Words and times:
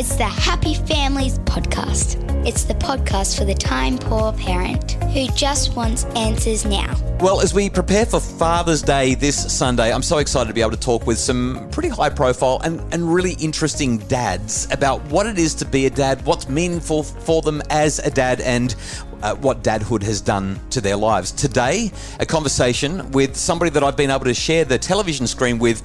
It's 0.00 0.16
the 0.16 0.24
Happy 0.24 0.72
Families 0.72 1.38
Podcast. 1.40 2.16
It's 2.46 2.64
the 2.64 2.72
podcast 2.72 3.36
for 3.36 3.44
the 3.44 3.52
time 3.52 3.98
poor 3.98 4.32
parent 4.32 4.92
who 5.12 5.26
just 5.34 5.76
wants 5.76 6.04
answers 6.16 6.64
now. 6.64 7.09
Well, 7.20 7.42
as 7.42 7.52
we 7.52 7.68
prepare 7.68 8.06
for 8.06 8.18
Father's 8.18 8.80
Day 8.80 9.14
this 9.14 9.54
Sunday, 9.54 9.92
I'm 9.92 10.02
so 10.02 10.18
excited 10.18 10.48
to 10.48 10.54
be 10.54 10.62
able 10.62 10.70
to 10.70 10.80
talk 10.80 11.06
with 11.06 11.18
some 11.18 11.68
pretty 11.70 11.90
high 11.90 12.08
profile 12.08 12.62
and, 12.64 12.80
and 12.94 13.12
really 13.12 13.34
interesting 13.34 13.98
dads 13.98 14.66
about 14.70 15.02
what 15.10 15.26
it 15.26 15.38
is 15.38 15.54
to 15.56 15.66
be 15.66 15.84
a 15.84 15.90
dad, 15.90 16.24
what's 16.24 16.48
meaningful 16.48 17.02
for 17.02 17.42
them 17.42 17.60
as 17.68 17.98
a 17.98 18.10
dad, 18.10 18.40
and 18.40 18.74
uh, 19.22 19.34
what 19.36 19.62
dadhood 19.62 20.02
has 20.02 20.20
done 20.20 20.58
to 20.70 20.80
their 20.80 20.96
lives. 20.96 21.30
Today, 21.32 21.90
a 22.18 22.26
conversation 22.26 23.10
with 23.12 23.36
somebody 23.36 23.70
that 23.72 23.82
I've 23.82 23.96
been 23.96 24.10
able 24.10 24.24
to 24.24 24.34
share 24.34 24.64
the 24.64 24.78
television 24.78 25.26
screen 25.26 25.58
with 25.58 25.82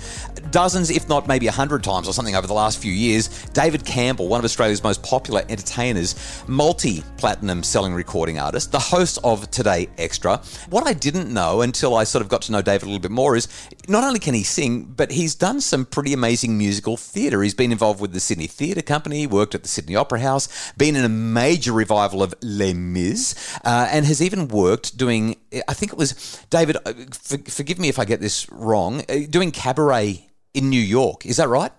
dozens, 0.52 0.89
if 0.89 1.09
not 1.09 1.27
maybe 1.27 1.47
a 1.47 1.52
hundred 1.52 1.83
times 1.83 2.07
or 2.07 2.13
something 2.13 2.36
over 2.36 2.47
the 2.47 2.54
last 2.54 2.82
few 2.82 2.91
years. 2.91 3.43
David 3.47 3.86
Campbell, 3.86 4.27
one 4.27 4.39
of 4.39 4.46
Australia's 4.46 4.83
most 4.83 5.04
popular 5.04 5.43
entertainers, 5.49 6.43
multi 6.47 7.04
platinum 7.18 7.63
selling 7.63 7.93
recording 7.93 8.39
artist, 8.39 8.71
the 8.71 8.79
host 8.79 9.19
of 9.24 9.49
Today 9.52 9.89
Extra. 9.97 10.38
What 10.69 10.88
I 10.88 10.93
didn't 10.93 11.25
know 11.29 11.61
until 11.61 11.96
I 11.96 12.04
sort 12.04 12.21
of 12.21 12.29
got 12.29 12.42
to 12.43 12.52
know 12.52 12.61
David 12.61 12.84
a 12.84 12.86
little 12.86 13.00
bit 13.00 13.11
more 13.11 13.36
is 13.36 13.47
not 13.88 14.04
only 14.04 14.20
can 14.20 14.33
he 14.33 14.43
sing, 14.43 14.83
but 14.83 15.11
he's 15.11 15.36
done 15.36 15.61
some 15.61 15.86
pretty 15.86 16.14
amazing 16.14 16.57
musical 16.57 16.97
theatre. 16.97 17.42
He's 17.43 17.54
been 17.54 17.71
involved 17.71 18.00
with 18.00 18.14
the 18.14 18.20
Sydney 18.20 18.47
Theatre 18.47 18.82
Company, 18.82 19.28
worked 19.28 19.56
at 19.56 19.64
the 19.64 19.69
Sydney 19.69 19.96
Opera 19.96 20.19
House, 20.19 20.74
been 20.74 20.96
in 20.96 21.06
a 21.06 21.10
major 21.10 21.71
revival 21.71 22.24
of 22.24 22.33
Les 22.42 22.74
Mis, 22.74 23.36
uh, 23.66 23.88
and 23.92 24.06
has 24.06 24.21
even 24.21 24.47
worked 24.47 24.97
doing, 24.97 25.36
I 25.68 25.74
think 25.74 25.92
it 25.92 25.97
was, 25.97 26.46
David, 26.50 26.78
uh, 26.86 26.93
for, 27.11 27.38
forgive 27.50 27.80
me 27.80 27.89
if 27.89 28.00
I 28.00 28.05
get 28.05 28.21
this 28.21 28.50
wrong, 28.52 29.04
uh, 29.10 29.19
doing 29.30 29.52
cabaret 29.52 30.30
in 30.54 30.69
New 30.69 30.82
York. 30.82 31.25
Is 31.25 31.38
that 31.38 31.50
right? 31.50 31.71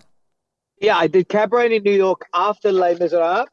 Yeah, 0.79 0.97
I 0.97 1.07
did 1.07 1.27
cabaret 1.27 1.75
in 1.75 1.83
New 1.83 1.91
York 1.91 2.27
after 2.33 2.71
Les 2.71 2.99
Miserables. 2.99 3.47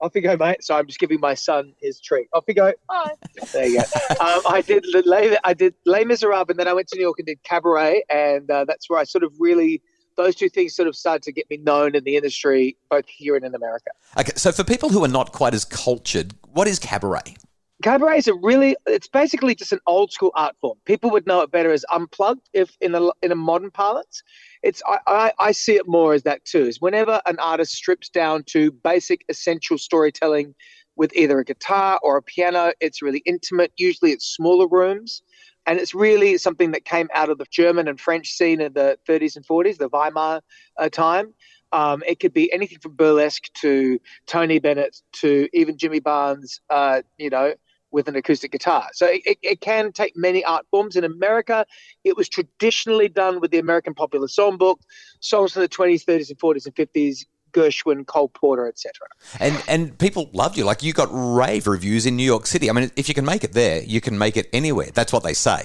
Off 0.00 0.14
you 0.14 0.20
go, 0.20 0.36
mate. 0.36 0.62
So 0.62 0.74
I'm 0.76 0.86
just 0.86 0.98
giving 0.98 1.20
my 1.20 1.34
son 1.34 1.72
his 1.80 2.00
treat. 2.00 2.28
Off 2.32 2.44
you 2.48 2.54
go. 2.54 2.72
Bye. 2.88 3.12
There 3.52 3.66
you 3.66 3.78
go. 3.78 3.84
um, 4.20 4.42
I 4.48 4.62
did 4.66 4.84
Les, 5.06 5.36
I 5.44 5.54
did 5.54 5.74
Les 5.86 6.04
Miserables, 6.04 6.50
and 6.50 6.58
then 6.58 6.68
I 6.68 6.72
went 6.72 6.88
to 6.88 6.96
New 6.96 7.02
York 7.02 7.18
and 7.18 7.26
did 7.26 7.42
cabaret, 7.42 8.04
and 8.10 8.50
uh, 8.50 8.64
that's 8.64 8.90
where 8.90 8.98
I 8.98 9.04
sort 9.04 9.24
of 9.24 9.32
really 9.38 9.80
those 10.16 10.34
two 10.34 10.48
things 10.48 10.74
sort 10.74 10.88
of 10.88 10.94
started 10.94 11.22
to 11.24 11.32
get 11.32 11.48
me 11.50 11.56
known 11.56 11.94
in 11.94 12.04
the 12.04 12.16
industry, 12.16 12.76
both 12.90 13.06
here 13.08 13.34
and 13.36 13.44
in 13.44 13.54
America. 13.54 13.90
Okay, 14.18 14.32
so 14.36 14.52
for 14.52 14.62
people 14.64 14.90
who 14.90 15.04
are 15.04 15.08
not 15.08 15.32
quite 15.32 15.54
as 15.54 15.64
cultured, 15.64 16.34
what 16.52 16.68
is 16.68 16.78
cabaret? 16.78 17.34
Cabaret 17.82 18.18
is 18.18 18.28
a 18.28 18.34
really, 18.34 18.76
it's 18.86 19.08
basically 19.08 19.54
just 19.54 19.72
an 19.72 19.80
old 19.86 20.12
school 20.12 20.30
art 20.34 20.54
form. 20.60 20.78
People 20.84 21.10
would 21.10 21.26
know 21.26 21.40
it 21.40 21.50
better 21.50 21.72
as 21.72 21.84
unplugged 21.92 22.48
if 22.52 22.76
in 22.80 22.94
a, 22.94 23.10
in 23.22 23.32
a 23.32 23.34
modern 23.34 23.70
parlance. 23.70 24.22
It's, 24.62 24.82
I, 24.86 24.98
I, 25.06 25.32
I 25.38 25.52
see 25.52 25.74
it 25.74 25.88
more 25.88 26.14
as 26.14 26.22
that 26.22 26.44
too, 26.44 26.64
is 26.64 26.80
whenever 26.80 27.20
an 27.26 27.38
artist 27.40 27.72
strips 27.72 28.08
down 28.08 28.44
to 28.44 28.70
basic 28.70 29.24
essential 29.28 29.76
storytelling 29.76 30.54
with 30.96 31.14
either 31.16 31.40
a 31.40 31.44
guitar 31.44 31.98
or 32.02 32.16
a 32.16 32.22
piano, 32.22 32.72
it's 32.80 33.02
really 33.02 33.22
intimate. 33.26 33.72
Usually 33.76 34.12
it's 34.12 34.26
smaller 34.26 34.68
rooms. 34.68 35.22
And 35.66 35.80
it's 35.80 35.94
really 35.94 36.36
something 36.38 36.72
that 36.72 36.84
came 36.84 37.08
out 37.14 37.30
of 37.30 37.38
the 37.38 37.46
German 37.50 37.88
and 37.88 37.98
French 37.98 38.28
scene 38.28 38.60
in 38.60 38.74
the 38.74 38.98
30s 39.08 39.34
and 39.36 39.46
40s, 39.46 39.78
the 39.78 39.88
Weimar 39.88 40.42
uh, 40.78 40.88
time. 40.90 41.32
Um, 41.72 42.04
it 42.06 42.20
could 42.20 42.32
be 42.32 42.52
anything 42.52 42.78
from 42.78 42.94
burlesque 42.94 43.52
to 43.54 43.98
Tony 44.26 44.60
Bennett 44.60 45.00
to 45.14 45.48
even 45.52 45.76
Jimmy 45.76 45.98
Barnes, 45.98 46.60
uh, 46.70 47.02
you 47.18 47.30
know, 47.30 47.54
with 47.94 48.08
an 48.08 48.16
acoustic 48.16 48.50
guitar. 48.50 48.88
So 48.92 49.06
it, 49.06 49.38
it, 49.40 49.60
can 49.60 49.92
take 49.92 50.14
many 50.16 50.44
art 50.44 50.66
forms. 50.70 50.96
In 50.96 51.04
America, 51.04 51.64
it 52.02 52.16
was 52.16 52.28
traditionally 52.28 53.08
done 53.08 53.40
with 53.40 53.52
the 53.52 53.58
American 53.58 53.94
Popular 53.94 54.26
Songbook, 54.26 54.78
songs 55.20 55.52
from 55.52 55.62
the 55.62 55.68
20s, 55.68 56.04
30s, 56.04 56.28
and 56.28 56.38
40s 56.38 56.66
and 56.66 56.74
50s, 56.74 57.24
Gershwin, 57.52 58.04
Cole 58.04 58.28
Porter, 58.28 58.66
etc. 58.66 58.92
And 59.38 59.62
and 59.68 59.96
people 59.98 60.28
loved 60.32 60.58
you. 60.58 60.64
Like 60.64 60.82
you 60.82 60.92
got 60.92 61.08
rave 61.12 61.68
reviews 61.68 62.04
in 62.04 62.16
New 62.16 62.24
York 62.24 62.46
City. 62.46 62.68
I 62.68 62.72
mean, 62.72 62.90
if 62.96 63.08
you 63.08 63.14
can 63.14 63.24
make 63.24 63.44
it 63.44 63.52
there, 63.52 63.80
you 63.84 64.00
can 64.00 64.18
make 64.18 64.36
it 64.36 64.50
anywhere. 64.52 64.88
That's 64.92 65.12
what 65.12 65.22
they 65.22 65.34
say. 65.34 65.62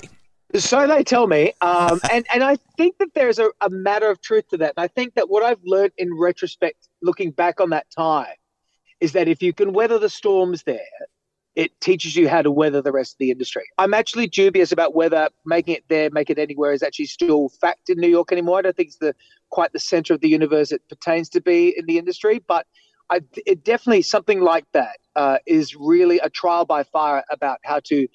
So 0.55 0.87
they 0.87 1.03
tell 1.03 1.25
me, 1.27 1.53
um, 1.61 1.99
and 2.13 2.25
and 2.31 2.43
I 2.43 2.57
think 2.77 2.99
that 2.99 3.09
there's 3.15 3.39
a, 3.39 3.49
a 3.59 3.71
matter 3.71 4.09
of 4.09 4.21
truth 4.21 4.47
to 4.49 4.57
that. 4.57 4.75
And 4.77 4.83
I 4.83 4.87
think 4.87 5.15
that 5.15 5.29
what 5.29 5.43
I've 5.43 5.63
learned 5.65 5.93
in 5.97 6.15
retrospect, 6.15 6.87
looking 7.01 7.31
back 7.31 7.59
on 7.59 7.71
that 7.71 7.89
time, 7.89 8.37
is 9.01 9.13
that 9.13 9.27
if 9.27 9.41
you 9.41 9.51
can 9.51 9.73
weather 9.73 9.97
the 9.97 10.09
storms 10.09 10.63
there, 10.63 10.79
it 11.59 11.77
teaches 11.81 12.15
you 12.15 12.29
how 12.29 12.41
to 12.41 12.49
weather 12.49 12.81
the 12.81 12.93
rest 12.93 13.15
of 13.15 13.17
the 13.17 13.31
industry. 13.31 13.63
I'm 13.77 13.93
actually 13.93 14.27
dubious 14.27 14.71
about 14.71 14.95
whether 14.95 15.27
making 15.45 15.75
it 15.75 15.83
there, 15.89 16.09
make 16.09 16.29
it 16.29 16.39
anywhere 16.39 16.71
is 16.71 16.81
actually 16.81 17.07
still 17.07 17.49
fact 17.49 17.89
in 17.89 17.99
New 17.99 18.07
York 18.07 18.31
anymore. 18.31 18.59
I 18.59 18.61
don't 18.61 18.77
think 18.77 18.87
it's 18.87 18.97
the 18.99 19.13
quite 19.49 19.73
the 19.73 19.79
center 19.79 20.13
of 20.13 20.21
the 20.21 20.29
universe 20.29 20.71
it 20.71 20.81
pertains 20.87 21.27
to 21.31 21.41
be 21.41 21.77
in 21.77 21.85
the 21.85 21.97
industry, 21.97 22.41
but 22.47 22.65
I, 23.09 23.19
it 23.45 23.65
definitely 23.65 24.03
something 24.03 24.39
like 24.39 24.67
that 24.71 24.99
uh, 25.17 25.39
is 25.45 25.75
really 25.75 26.19
a 26.19 26.29
trial 26.29 26.63
by 26.63 26.83
fire 26.83 27.25
about 27.29 27.59
how 27.65 27.81
to 27.87 28.07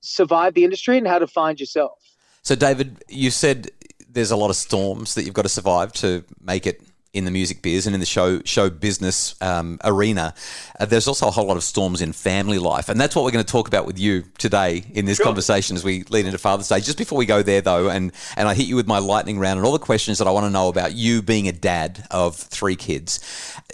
survive 0.00 0.54
the 0.54 0.64
industry 0.64 0.98
and 0.98 1.06
how 1.06 1.20
to 1.20 1.28
find 1.28 1.60
yourself. 1.60 2.00
So, 2.42 2.56
David, 2.56 3.04
you 3.08 3.30
said 3.30 3.68
there's 4.08 4.32
a 4.32 4.36
lot 4.36 4.50
of 4.50 4.56
storms 4.56 5.14
that 5.14 5.22
you've 5.22 5.34
got 5.34 5.42
to 5.42 5.48
survive 5.48 5.92
to 5.92 6.24
make 6.40 6.66
it 6.66 6.82
in 7.18 7.24
the 7.24 7.30
music 7.30 7.60
biz 7.60 7.86
and 7.86 7.94
in 7.94 8.00
the 8.00 8.06
show 8.06 8.40
show 8.44 8.70
business 8.70 9.34
um, 9.42 9.78
arena, 9.84 10.34
uh, 10.80 10.86
there's 10.86 11.06
also 11.06 11.28
a 11.28 11.30
whole 11.30 11.46
lot 11.46 11.56
of 11.56 11.64
storms 11.64 12.00
in 12.00 12.12
family 12.12 12.58
life, 12.58 12.88
and 12.88 13.00
that's 13.00 13.14
what 13.14 13.24
we're 13.24 13.30
going 13.30 13.44
to 13.44 13.52
talk 13.52 13.68
about 13.68 13.84
with 13.84 13.98
you 13.98 14.24
today 14.38 14.84
in 14.94 15.04
this 15.04 15.18
sure. 15.18 15.26
conversation 15.26 15.76
as 15.76 15.84
we 15.84 16.04
lead 16.04 16.24
into 16.24 16.38
Father's 16.38 16.68
Day. 16.68 16.80
Just 16.80 16.98
before 16.98 17.18
we 17.18 17.26
go 17.26 17.42
there, 17.42 17.60
though, 17.60 17.90
and 17.90 18.12
and 18.36 18.48
I 18.48 18.54
hit 18.54 18.66
you 18.66 18.76
with 18.76 18.86
my 18.86 18.98
lightning 18.98 19.38
round 19.38 19.58
and 19.58 19.66
all 19.66 19.72
the 19.72 19.78
questions 19.78 20.18
that 20.18 20.26
I 20.26 20.30
want 20.30 20.46
to 20.46 20.50
know 20.50 20.68
about 20.68 20.94
you 20.94 21.20
being 21.20 21.48
a 21.48 21.52
dad 21.52 22.06
of 22.10 22.36
three 22.36 22.76
kids. 22.76 23.20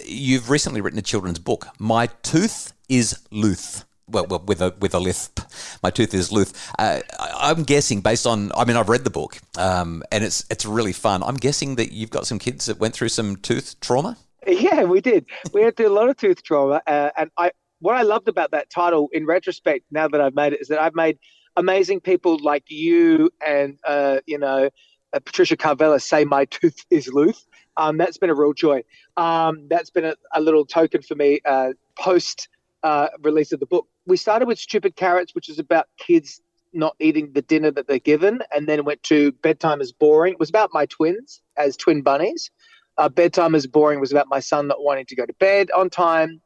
You've 0.03 0.49
recently 0.49 0.81
written 0.81 0.99
a 0.99 1.03
children's 1.03 1.39
book. 1.39 1.67
My 1.79 2.07
tooth 2.23 2.73
is 2.89 3.19
Luth 3.31 3.85
well, 4.07 4.25
well, 4.27 4.43
with 4.45 4.61
a 4.61 4.73
with 4.79 4.93
a 4.93 4.99
lisp. 4.99 5.39
My 5.81 5.89
tooth 5.89 6.13
is 6.13 6.31
Luth. 6.31 6.71
Uh, 6.77 7.01
I'm 7.19 7.63
guessing 7.63 8.01
based 8.01 8.27
on. 8.27 8.51
I 8.55 8.65
mean, 8.65 8.77
I've 8.77 8.89
read 8.89 9.03
the 9.03 9.09
book, 9.09 9.39
um, 9.57 10.03
and 10.11 10.23
it's 10.23 10.45
it's 10.49 10.65
really 10.65 10.93
fun. 10.93 11.23
I'm 11.23 11.35
guessing 11.35 11.75
that 11.75 11.91
you've 11.91 12.09
got 12.09 12.27
some 12.27 12.39
kids 12.39 12.65
that 12.65 12.79
went 12.79 12.93
through 12.93 13.09
some 13.09 13.37
tooth 13.37 13.79
trauma. 13.79 14.17
Yeah, 14.47 14.83
we 14.83 15.01
did. 15.01 15.25
We 15.53 15.63
had 15.63 15.79
a 15.79 15.89
lot 15.89 16.09
of 16.09 16.17
tooth 16.17 16.43
trauma, 16.43 16.81
uh, 16.87 17.11
and 17.17 17.31
I. 17.37 17.51
What 17.79 17.95
I 17.95 18.03
loved 18.03 18.29
about 18.29 18.51
that 18.51 18.69
title, 18.69 19.09
in 19.11 19.25
retrospect, 19.25 19.85
now 19.91 20.07
that 20.07 20.21
I've 20.21 20.33
made 20.33 20.53
it, 20.53 20.61
is 20.61 20.69
that 20.69 20.79
I've 20.79 20.95
made 20.95 21.19
amazing 21.57 21.99
people 21.99 22.39
like 22.41 22.63
you 22.67 23.29
and 23.45 23.77
uh, 23.85 24.19
you 24.25 24.37
know 24.37 24.69
uh, 25.13 25.19
Patricia 25.19 25.57
Karvelas 25.57 26.01
say 26.01 26.25
my 26.25 26.45
tooth 26.45 26.85
is 26.89 27.07
Luth. 27.07 27.45
Um, 27.77 27.97
that's 27.97 28.17
been 28.17 28.29
a 28.29 28.35
real 28.35 28.53
joy. 28.53 28.83
Um, 29.17 29.67
that's 29.69 29.89
been 29.89 30.05
a, 30.05 30.15
a, 30.33 30.39
little 30.39 30.65
token 30.65 31.01
for 31.01 31.15
me 31.15 31.41
uh, 31.45 31.73
post 31.97 32.47
uh, 32.85 33.09
release 33.23 33.51
of 33.51 33.59
the 33.59 33.65
book. 33.65 33.87
We 34.05 34.15
started 34.15 34.47
with 34.47 34.59
Stupid 34.59 34.95
Carrots, 34.95 35.33
which 35.33 35.49
is 35.49 35.57
about 35.57 35.87
kids 35.97 36.39
not 36.71 36.95
eating 36.99 37.31
the 37.33 37.41
dinner 37.41 37.71
that 37.71 37.87
they're 37.87 37.97
given, 37.97 38.43
and 38.53 38.67
then 38.67 38.85
went 38.85 39.01
to 39.03 39.31
Bedtime 39.31 39.81
is 39.81 39.91
Boring. 39.91 40.33
It 40.33 40.39
was 40.39 40.49
about 40.49 40.69
my 40.71 40.85
twins 40.85 41.41
as 41.57 41.75
twin 41.75 42.03
bunnies. 42.03 42.51
Uh, 42.99 43.09
Bedtime 43.09 43.55
is 43.55 43.65
Boring 43.65 43.99
was 43.99 44.11
about 44.11 44.27
my 44.29 44.39
son 44.39 44.67
not 44.67 44.83
wanting 44.83 45.07
to 45.07 45.15
go 45.15 45.25
to 45.25 45.33
bed 45.39 45.71
on 45.71 45.89
time. 45.89 46.41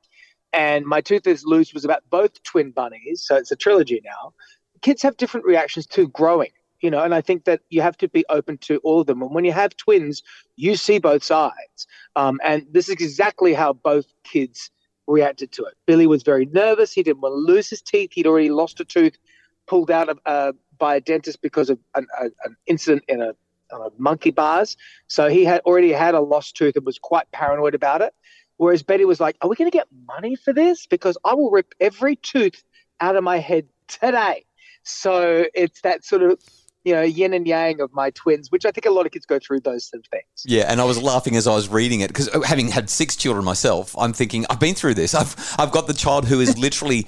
And 0.54 0.86
My 0.86 1.02
Tooth 1.02 1.28
is 1.28 1.44
Loose 1.46 1.74
was 1.74 1.84
about 1.84 2.04
both 2.10 2.42
twin 2.44 2.72
bunnies. 2.72 3.24
So 3.26 3.36
it's 3.36 3.52
a 3.52 3.56
trilogy 3.58 4.02
now. 4.06 4.34
Kids 4.82 5.02
have 5.02 5.18
different 5.18 5.46
reactions 5.46 5.86
to 5.88 6.08
growing, 6.08 6.52
you 6.80 6.90
know, 6.90 7.04
and 7.04 7.14
I 7.14 7.20
think 7.20 7.44
that 7.44 7.60
you 7.70 7.82
have 7.82 7.98
to 7.98 8.08
be 8.08 8.24
open 8.30 8.58
to 8.60 8.78
all 8.78 9.02
of 9.02 9.08
them. 9.08 9.22
And 9.22 9.36
when 9.36 9.44
you 9.44 9.52
have 9.52 9.76
twins, 9.76 10.24
you 10.56 10.78
see 10.78 11.00
both 11.00 11.24
sides. 11.24 11.86
Um, 12.16 12.40
and 12.44 12.66
this 12.72 12.88
is 12.88 12.94
exactly 12.94 13.54
how 13.54 13.74
both 13.74 14.06
kids 14.24 14.72
reacted 15.10 15.52
to 15.54 15.66
it. 15.66 15.74
Billy 15.86 16.08
was 16.08 16.24
very 16.24 16.46
nervous. 16.46 16.94
He 16.94 17.04
didn't 17.04 17.22
want 17.22 17.34
to 17.34 17.54
lose 17.54 17.70
his 17.70 17.82
teeth. 17.82 18.12
He'd 18.14 18.28
already 18.28 18.50
lost 18.50 18.80
a 18.80 18.86
tooth, 18.86 19.18
pulled 19.68 19.92
out 19.92 20.10
of, 20.10 20.20
uh, 20.26 20.54
by 20.78 20.96
a 20.96 21.02
dentist 21.02 21.42
because 21.42 21.70
of 21.70 21.80
an, 21.96 22.08
a, 22.20 22.26
an 22.46 22.56
incident 22.68 23.04
in 23.08 23.22
a, 23.22 23.34
a 23.72 23.90
monkey 23.98 24.32
bars. 24.32 24.78
So 25.08 25.28
he 25.28 25.44
had 25.44 25.62
already 25.62 25.92
had 25.92 26.16
a 26.16 26.22
lost 26.22 26.56
tooth 26.56 26.76
and 26.76 26.86
was 26.86 27.00
quite 27.00 27.30
paranoid 27.32 27.76
about 27.76 28.02
it. 28.02 28.14
Whereas 28.58 28.84
Betty 28.84 29.06
was 29.06 29.20
like, 29.20 29.38
Are 29.42 29.50
we 29.50 29.56
going 29.56 29.70
to 29.70 29.78
get 29.78 29.88
money 30.08 30.36
for 30.36 30.54
this? 30.54 30.86
Because 30.86 31.18
I 31.26 31.34
will 31.34 31.50
rip 31.50 31.74
every 31.80 32.16
tooth 32.16 32.64
out 33.00 33.16
of 33.16 33.24
my 33.24 33.38
head 33.40 33.68
today. 33.88 34.46
So 34.84 35.46
it's 35.54 35.82
that 35.82 36.04
sort 36.06 36.24
of 36.24 36.40
you 36.84 36.94
know, 36.94 37.02
yin 37.02 37.34
and 37.34 37.46
yang 37.46 37.82
of 37.82 37.94
my 37.94 38.10
twins, 38.12 38.52
which 38.52 38.66
I 38.66 38.72
think 38.72 38.86
a 38.86 38.90
lot 38.90 39.06
of 39.06 39.12
kids 39.12 39.26
go 39.26 39.38
through 39.40 39.62
those 39.62 39.86
sort 39.86 40.00
of 40.00 40.10
things. 40.10 40.24
Yeah, 40.46 40.72
and 40.72 40.80
I 40.80 40.86
was 40.86 41.02
laughing 41.02 41.36
as 41.36 41.46
I 41.46 41.54
was 41.54 41.68
reading 41.68 42.02
it 42.02 42.08
because 42.08 42.30
uh, 42.30 42.42
having 42.42 42.70
had 42.70 42.90
six 42.90 43.16
children 43.16 43.44
myself, 43.44 43.96
I'm 43.98 44.14
thinking 44.14 44.46
I've 44.50 44.60
been 44.60 44.76
through 44.76 44.94
this. 44.94 45.14
I've 45.14 45.36
I've 45.60 45.72
got 45.72 45.88
the 45.88 45.94
child 45.94 46.28
who 46.28 46.40
is 46.40 46.58
literally 46.58 47.06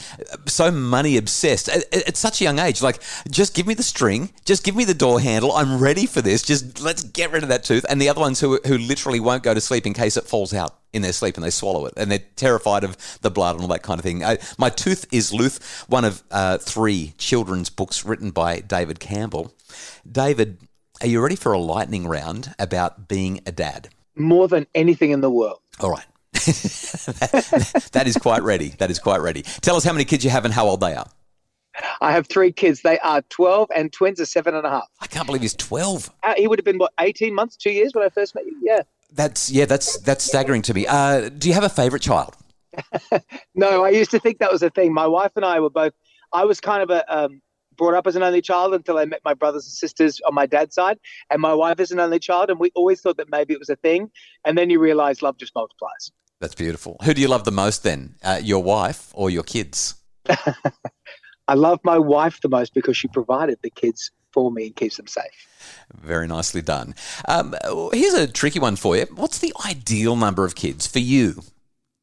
so 0.47 0.71
money 0.71 1.17
obsessed 1.17 1.69
at, 1.69 1.93
at, 1.93 2.17
such 2.17 2.41
a 2.41 2.43
young 2.43 2.59
age. 2.59 2.81
Like, 2.81 3.01
just 3.29 3.55
give 3.55 3.65
me 3.65 3.73
the 3.73 3.83
string, 3.83 4.31
just 4.45 4.63
give 4.63 4.75
me 4.75 4.83
the 4.83 4.93
door 4.93 5.21
handle. 5.21 5.53
I'm 5.53 5.79
ready 5.79 6.05
for 6.05 6.21
this. 6.21 6.41
Just 6.41 6.81
let's 6.81 7.03
get 7.03 7.31
rid 7.31 7.43
of 7.43 7.49
that 7.49 7.63
tooth. 7.63 7.85
And 7.89 8.01
the 8.01 8.09
other 8.09 8.21
ones 8.21 8.39
who 8.41 8.59
who 8.65 8.77
literally 8.77 9.19
won't 9.19 9.43
go 9.43 9.53
to 9.53 9.61
sleep 9.61 9.85
in 9.85 9.93
case 9.93 10.17
it 10.17 10.25
falls 10.25 10.53
out 10.53 10.75
in 10.93 11.01
their 11.01 11.13
sleep 11.13 11.35
and 11.35 11.43
they 11.43 11.49
swallow 11.49 11.85
it 11.85 11.93
and 11.95 12.11
they're 12.11 12.19
terrified 12.35 12.83
of 12.83 12.97
the 13.21 13.31
blood 13.31 13.55
and 13.55 13.61
all 13.61 13.67
that 13.69 13.83
kind 13.83 13.99
of 13.99 14.03
thing. 14.03 14.23
I, 14.23 14.37
My 14.57 14.69
Tooth 14.69 15.05
is 15.11 15.33
Luth, 15.33 15.85
one 15.87 16.05
of 16.05 16.23
uh, 16.31 16.57
three 16.57 17.13
children's 17.17 17.69
books 17.69 18.03
written 18.03 18.31
by 18.31 18.59
David 18.59 18.99
Campbell. 18.99 19.53
David, 20.09 20.59
are 21.01 21.07
you 21.07 21.21
ready 21.21 21.35
for 21.35 21.53
a 21.53 21.59
lightning 21.59 22.07
round 22.07 22.53
about 22.59 23.07
being 23.07 23.41
a 23.45 23.51
dad? 23.51 23.89
More 24.15 24.47
than 24.47 24.67
anything 24.75 25.11
in 25.11 25.21
the 25.21 25.29
world. 25.29 25.59
All 25.79 25.89
right. 25.89 26.05
that 26.33 28.03
is 28.05 28.17
quite 28.17 28.43
ready. 28.43 28.69
That 28.79 28.91
is 28.91 28.99
quite 28.99 29.21
ready. 29.21 29.43
Tell 29.61 29.75
us 29.75 29.83
how 29.83 29.93
many 29.93 30.05
kids 30.05 30.23
you 30.23 30.29
have 30.29 30.45
and 30.45 30.53
how 30.53 30.67
old 30.67 30.81
they 30.81 30.93
are. 30.93 31.07
I 32.01 32.11
have 32.11 32.27
three 32.27 32.51
kids. 32.51 32.81
They 32.81 32.99
are 32.99 33.21
12 33.29 33.69
and 33.75 33.91
twins 33.91 34.19
are 34.19 34.25
seven 34.25 34.55
and 34.55 34.65
a 34.65 34.69
half. 34.69 34.87
I 34.99 35.07
can't 35.07 35.25
believe 35.25 35.41
he's 35.41 35.55
12. 35.55 36.11
Uh, 36.23 36.33
he 36.37 36.47
would 36.47 36.59
have 36.59 36.65
been, 36.65 36.77
what, 36.77 36.93
18 36.99 37.33
months, 37.33 37.55
two 37.55 37.71
years 37.71 37.91
when 37.93 38.03
I 38.03 38.09
first 38.09 38.35
met 38.35 38.45
you? 38.45 38.57
Yeah. 38.61 38.81
That's, 39.13 39.51
yeah, 39.51 39.65
that's, 39.65 39.97
that's 39.99 40.23
staggering 40.23 40.61
to 40.63 40.73
me. 40.73 40.85
Uh, 40.87 41.29
do 41.29 41.47
you 41.47 41.53
have 41.53 41.63
a 41.63 41.69
favorite 41.69 42.01
child? 42.01 42.35
no, 43.55 43.83
I 43.83 43.89
used 43.89 44.11
to 44.11 44.19
think 44.19 44.39
that 44.39 44.51
was 44.51 44.63
a 44.63 44.69
thing. 44.69 44.93
My 44.93 45.07
wife 45.07 45.31
and 45.35 45.45
I 45.45 45.59
were 45.59 45.69
both, 45.69 45.93
I 46.33 46.45
was 46.45 46.61
kind 46.61 46.81
of 46.81 46.89
a, 46.89 47.13
um, 47.13 47.41
brought 47.77 47.93
up 47.93 48.07
as 48.07 48.15
an 48.15 48.23
only 48.23 48.41
child 48.41 48.73
until 48.73 48.97
I 48.97 49.05
met 49.05 49.21
my 49.23 49.33
brothers 49.33 49.65
and 49.65 49.73
sisters 49.73 50.21
on 50.27 50.33
my 50.33 50.45
dad's 50.45 50.75
side. 50.75 50.99
And 51.29 51.41
my 51.41 51.53
wife 51.53 51.79
is 51.79 51.91
an 51.91 51.99
only 51.99 52.19
child. 52.19 52.49
And 52.49 52.59
we 52.59 52.71
always 52.75 53.01
thought 53.01 53.17
that 53.17 53.29
maybe 53.29 53.53
it 53.53 53.59
was 53.59 53.69
a 53.69 53.75
thing. 53.75 54.11
And 54.45 54.57
then 54.57 54.69
you 54.69 54.79
realize 54.79 55.21
love 55.21 55.37
just 55.37 55.55
multiplies. 55.55 56.11
That's 56.39 56.55
beautiful. 56.55 56.97
Who 57.03 57.13
do 57.13 57.21
you 57.21 57.27
love 57.27 57.43
the 57.43 57.51
most 57.51 57.83
then? 57.83 58.15
Uh, 58.23 58.39
your 58.41 58.63
wife 58.63 59.11
or 59.13 59.29
your 59.29 59.43
kids? 59.43 59.95
I 61.47 61.53
love 61.53 61.79
my 61.83 61.97
wife 61.97 62.41
the 62.41 62.49
most 62.49 62.73
because 62.73 62.97
she 62.97 63.07
provided 63.07 63.59
the 63.61 63.69
kids 63.69 64.11
for 64.31 64.51
me 64.51 64.67
and 64.67 64.75
keeps 64.75 64.97
them 64.97 65.07
safe. 65.07 65.47
Very 65.93 66.27
nicely 66.27 66.61
done. 66.61 66.95
Um, 67.27 67.55
here's 67.93 68.13
a 68.13 68.27
tricky 68.27 68.59
one 68.59 68.75
for 68.75 68.95
you. 68.95 69.05
What's 69.13 69.39
the 69.39 69.53
ideal 69.65 70.15
number 70.15 70.45
of 70.45 70.55
kids 70.55 70.87
for 70.87 70.99
you? 70.99 71.41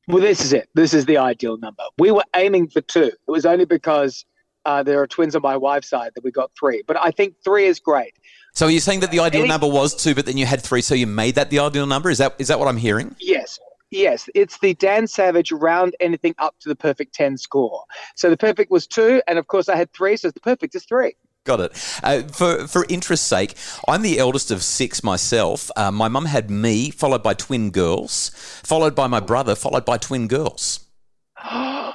Well, 0.06 0.22
this 0.22 0.44
is 0.44 0.52
it. 0.52 0.68
This 0.74 0.94
is 0.94 1.06
the 1.06 1.18
ideal 1.18 1.58
number. 1.58 1.82
We 1.98 2.10
were 2.10 2.24
aiming 2.34 2.68
for 2.68 2.80
two. 2.80 3.04
It 3.04 3.30
was 3.30 3.44
only 3.44 3.64
because 3.64 4.24
uh, 4.64 4.82
there 4.82 5.00
are 5.00 5.06
twins 5.06 5.34
on 5.34 5.42
my 5.42 5.56
wife's 5.56 5.88
side 5.88 6.12
that 6.14 6.24
we 6.24 6.30
got 6.30 6.50
three. 6.58 6.82
But 6.86 6.98
I 6.98 7.10
think 7.10 7.34
three 7.42 7.66
is 7.66 7.80
great. 7.80 8.14
So 8.52 8.66
you're 8.66 8.72
you 8.72 8.80
saying 8.80 9.00
that 9.00 9.10
the 9.10 9.20
ideal 9.20 9.42
Any- 9.42 9.48
number 9.48 9.66
was 9.66 9.94
two, 9.94 10.14
but 10.14 10.26
then 10.26 10.36
you 10.36 10.46
had 10.46 10.62
three, 10.62 10.80
so 10.80 10.94
you 10.94 11.06
made 11.06 11.36
that 11.36 11.50
the 11.50 11.60
ideal 11.60 11.86
number? 11.86 12.10
Is 12.10 12.18
that 12.18 12.34
is 12.38 12.48
that 12.48 12.58
what 12.58 12.68
I'm 12.68 12.76
hearing? 12.76 13.14
Yes. 13.20 13.58
Yes, 13.90 14.28
it's 14.34 14.58
the 14.58 14.74
Dan 14.74 15.06
Savage 15.06 15.50
round 15.50 15.96
anything 15.98 16.34
up 16.38 16.54
to 16.60 16.68
the 16.68 16.76
perfect 16.76 17.14
10 17.14 17.38
score. 17.38 17.84
So 18.16 18.28
the 18.28 18.36
perfect 18.36 18.70
was 18.70 18.86
two, 18.86 19.22
and 19.26 19.38
of 19.38 19.46
course 19.46 19.66
I 19.70 19.76
had 19.76 19.90
three, 19.94 20.18
so 20.18 20.30
the 20.30 20.40
perfect 20.40 20.74
is 20.74 20.84
three. 20.84 21.14
Got 21.44 21.60
it. 21.60 22.00
Uh, 22.02 22.22
for 22.24 22.66
for 22.66 22.84
interest's 22.90 23.26
sake, 23.26 23.54
I'm 23.86 24.02
the 24.02 24.18
eldest 24.18 24.50
of 24.50 24.62
six 24.62 25.02
myself. 25.02 25.70
Uh, 25.74 25.90
my 25.90 26.08
mum 26.08 26.26
had 26.26 26.50
me, 26.50 26.90
followed 26.90 27.22
by 27.22 27.32
twin 27.32 27.70
girls, 27.70 28.30
followed 28.62 28.94
by 28.94 29.06
my 29.06 29.20
brother, 29.20 29.54
followed 29.54 29.86
by 29.86 29.96
twin 29.96 30.28
girls. 30.28 30.80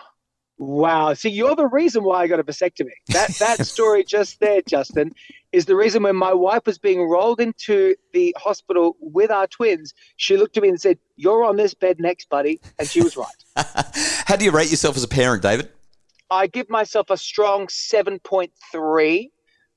wow. 0.57 1.13
See, 1.13 1.29
you're 1.29 1.55
the 1.55 1.67
reason 1.67 2.03
why 2.03 2.21
I 2.21 2.27
got 2.27 2.39
a 2.39 2.43
vasectomy. 2.43 2.91
That 3.09 3.29
that 3.39 3.65
story 3.65 4.03
just 4.03 4.39
there, 4.39 4.61
Justin, 4.67 5.13
is 5.51 5.65
the 5.65 5.75
reason 5.75 6.03
when 6.03 6.15
my 6.15 6.33
wife 6.33 6.65
was 6.65 6.77
being 6.77 7.01
rolled 7.01 7.39
into 7.39 7.95
the 8.13 8.35
hospital 8.37 8.97
with 8.99 9.31
our 9.31 9.47
twins, 9.47 9.93
she 10.17 10.37
looked 10.37 10.57
at 10.57 10.63
me 10.63 10.69
and 10.69 10.79
said, 10.79 10.97
"You're 11.15 11.43
on 11.43 11.57
this 11.57 11.73
bed 11.73 11.99
next, 11.99 12.29
buddy," 12.29 12.59
and 12.79 12.87
she 12.87 13.01
was 13.01 13.17
right. 13.17 13.27
How 14.25 14.35
do 14.35 14.45
you 14.45 14.51
rate 14.51 14.71
yourself 14.71 14.97
as 14.97 15.03
a 15.03 15.07
parent, 15.07 15.43
David? 15.43 15.69
I 16.29 16.47
give 16.47 16.69
myself 16.69 17.09
a 17.09 17.17
strong 17.17 17.67
seven 17.69 18.19
point 18.19 18.51
three. 18.71 19.31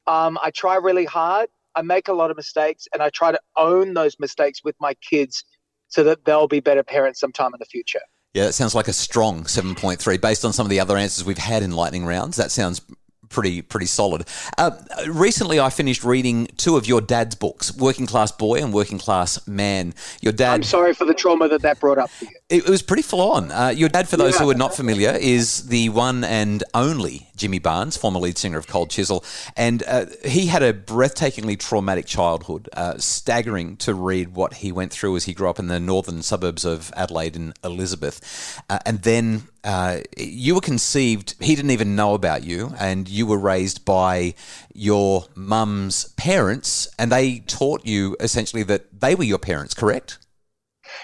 Um, 0.06 0.38
I 0.42 0.50
try 0.50 0.76
really 0.76 1.04
hard. 1.04 1.48
I 1.74 1.82
make 1.82 2.08
a 2.08 2.14
lot 2.14 2.30
of 2.30 2.36
mistakes, 2.36 2.88
and 2.92 3.02
I 3.02 3.10
try 3.10 3.32
to 3.32 3.40
own 3.56 3.94
those 3.94 4.16
mistakes 4.18 4.64
with 4.64 4.76
my 4.80 4.94
kids 4.94 5.44
so 5.88 6.02
that 6.04 6.24
they'll 6.24 6.48
be 6.48 6.60
better 6.60 6.82
parents 6.82 7.20
sometime 7.20 7.52
in 7.52 7.58
the 7.58 7.66
future. 7.66 8.00
Yeah, 8.36 8.44
that 8.44 8.52
sounds 8.52 8.74
like 8.74 8.86
a 8.86 8.92
strong 8.92 9.44
7.3 9.44 10.20
based 10.20 10.44
on 10.44 10.52
some 10.52 10.66
of 10.66 10.70
the 10.70 10.78
other 10.78 10.98
answers 10.98 11.24
we've 11.24 11.38
had 11.38 11.62
in 11.62 11.70
lightning 11.70 12.04
rounds. 12.04 12.36
That 12.36 12.50
sounds 12.50 12.82
pretty 13.30 13.62
pretty 13.62 13.86
solid. 13.86 14.28
Uh, 14.58 14.72
recently, 15.08 15.58
I 15.58 15.70
finished 15.70 16.04
reading 16.04 16.46
two 16.58 16.76
of 16.76 16.86
your 16.86 17.00
dad's 17.00 17.34
books, 17.34 17.74
Working 17.74 18.04
Class 18.04 18.32
Boy 18.32 18.62
and 18.62 18.74
Working 18.74 18.98
Class 18.98 19.48
Man. 19.48 19.94
Your 20.20 20.34
dad. 20.34 20.52
I'm 20.52 20.62
sorry 20.64 20.92
for 20.92 21.06
the 21.06 21.14
trauma 21.14 21.48
that 21.48 21.62
that 21.62 21.80
brought 21.80 21.96
up 21.96 22.10
it 22.48 22.68
was 22.68 22.80
pretty 22.80 23.02
full 23.02 23.32
on. 23.32 23.50
Uh, 23.50 23.68
your 23.68 23.88
dad, 23.88 24.08
for 24.08 24.16
those 24.16 24.34
yeah. 24.34 24.42
who 24.42 24.50
are 24.50 24.54
not 24.54 24.72
familiar, 24.72 25.10
is 25.10 25.66
the 25.66 25.88
one 25.88 26.22
and 26.22 26.62
only 26.74 27.26
Jimmy 27.34 27.58
Barnes, 27.58 27.96
former 27.96 28.20
lead 28.20 28.38
singer 28.38 28.56
of 28.56 28.68
Cold 28.68 28.88
Chisel, 28.88 29.24
and 29.56 29.82
uh, 29.84 30.06
he 30.24 30.46
had 30.46 30.62
a 30.62 30.72
breathtakingly 30.72 31.58
traumatic 31.58 32.06
childhood. 32.06 32.68
Uh, 32.72 32.98
staggering 32.98 33.76
to 33.78 33.94
read 33.94 34.34
what 34.34 34.54
he 34.54 34.70
went 34.70 34.92
through 34.92 35.16
as 35.16 35.24
he 35.24 35.34
grew 35.34 35.50
up 35.50 35.58
in 35.58 35.66
the 35.66 35.80
northern 35.80 36.22
suburbs 36.22 36.64
of 36.64 36.92
Adelaide 36.96 37.34
and 37.34 37.52
Elizabeth, 37.64 38.62
uh, 38.70 38.78
and 38.86 39.02
then 39.02 39.42
uh, 39.64 40.02
you 40.16 40.54
were 40.54 40.60
conceived, 40.60 41.34
he 41.40 41.56
didn't 41.56 41.72
even 41.72 41.96
know 41.96 42.14
about 42.14 42.44
you, 42.44 42.72
and 42.78 43.08
you 43.08 43.26
were 43.26 43.38
raised 43.38 43.84
by 43.84 44.34
your 44.72 45.24
mum's 45.34 46.10
parents, 46.10 46.88
and 46.96 47.10
they 47.10 47.40
taught 47.40 47.84
you 47.84 48.16
essentially 48.20 48.62
that 48.62 49.00
they 49.00 49.16
were 49.16 49.24
your 49.24 49.38
parents, 49.38 49.74
correct? 49.74 50.18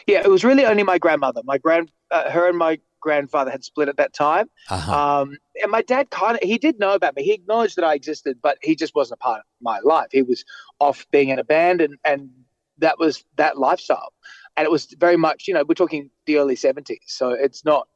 Yeah, 0.06 0.22
it 0.24 0.30
was 0.30 0.44
really 0.44 0.64
only 0.64 0.82
my 0.82 0.98
grandmother. 0.98 1.42
My 1.44 1.58
grand, 1.58 1.90
uh, 2.10 2.30
her 2.30 2.48
and 2.48 2.58
my 2.58 2.78
grandfather 3.00 3.50
had 3.50 3.64
split 3.64 3.88
at 3.88 3.96
that 3.96 4.12
time. 4.12 4.48
Uh-huh. 4.70 5.20
Um, 5.22 5.36
and 5.60 5.70
my 5.70 5.82
dad 5.82 6.10
kind 6.10 6.36
of, 6.36 6.48
he 6.48 6.58
did 6.58 6.78
know 6.78 6.94
about 6.94 7.16
me. 7.16 7.22
He 7.22 7.32
acknowledged 7.32 7.76
that 7.76 7.84
I 7.84 7.94
existed, 7.94 8.38
but 8.42 8.58
he 8.62 8.76
just 8.76 8.94
wasn't 8.94 9.20
a 9.20 9.22
part 9.22 9.40
of 9.40 9.44
my 9.60 9.80
life. 9.80 10.08
He 10.12 10.22
was 10.22 10.44
off 10.78 11.06
being 11.10 11.28
in 11.28 11.38
a 11.38 11.44
band, 11.44 11.80
and, 11.80 11.96
and 12.04 12.30
that 12.78 12.98
was 12.98 13.24
that 13.36 13.58
lifestyle. 13.58 14.12
And 14.56 14.64
it 14.64 14.70
was 14.70 14.86
very 14.98 15.16
much, 15.16 15.48
you 15.48 15.54
know, 15.54 15.64
we're 15.66 15.74
talking 15.74 16.10
the 16.26 16.38
early 16.38 16.56
70s. 16.56 16.98
So 17.06 17.30
it's 17.30 17.64
not 17.64 17.88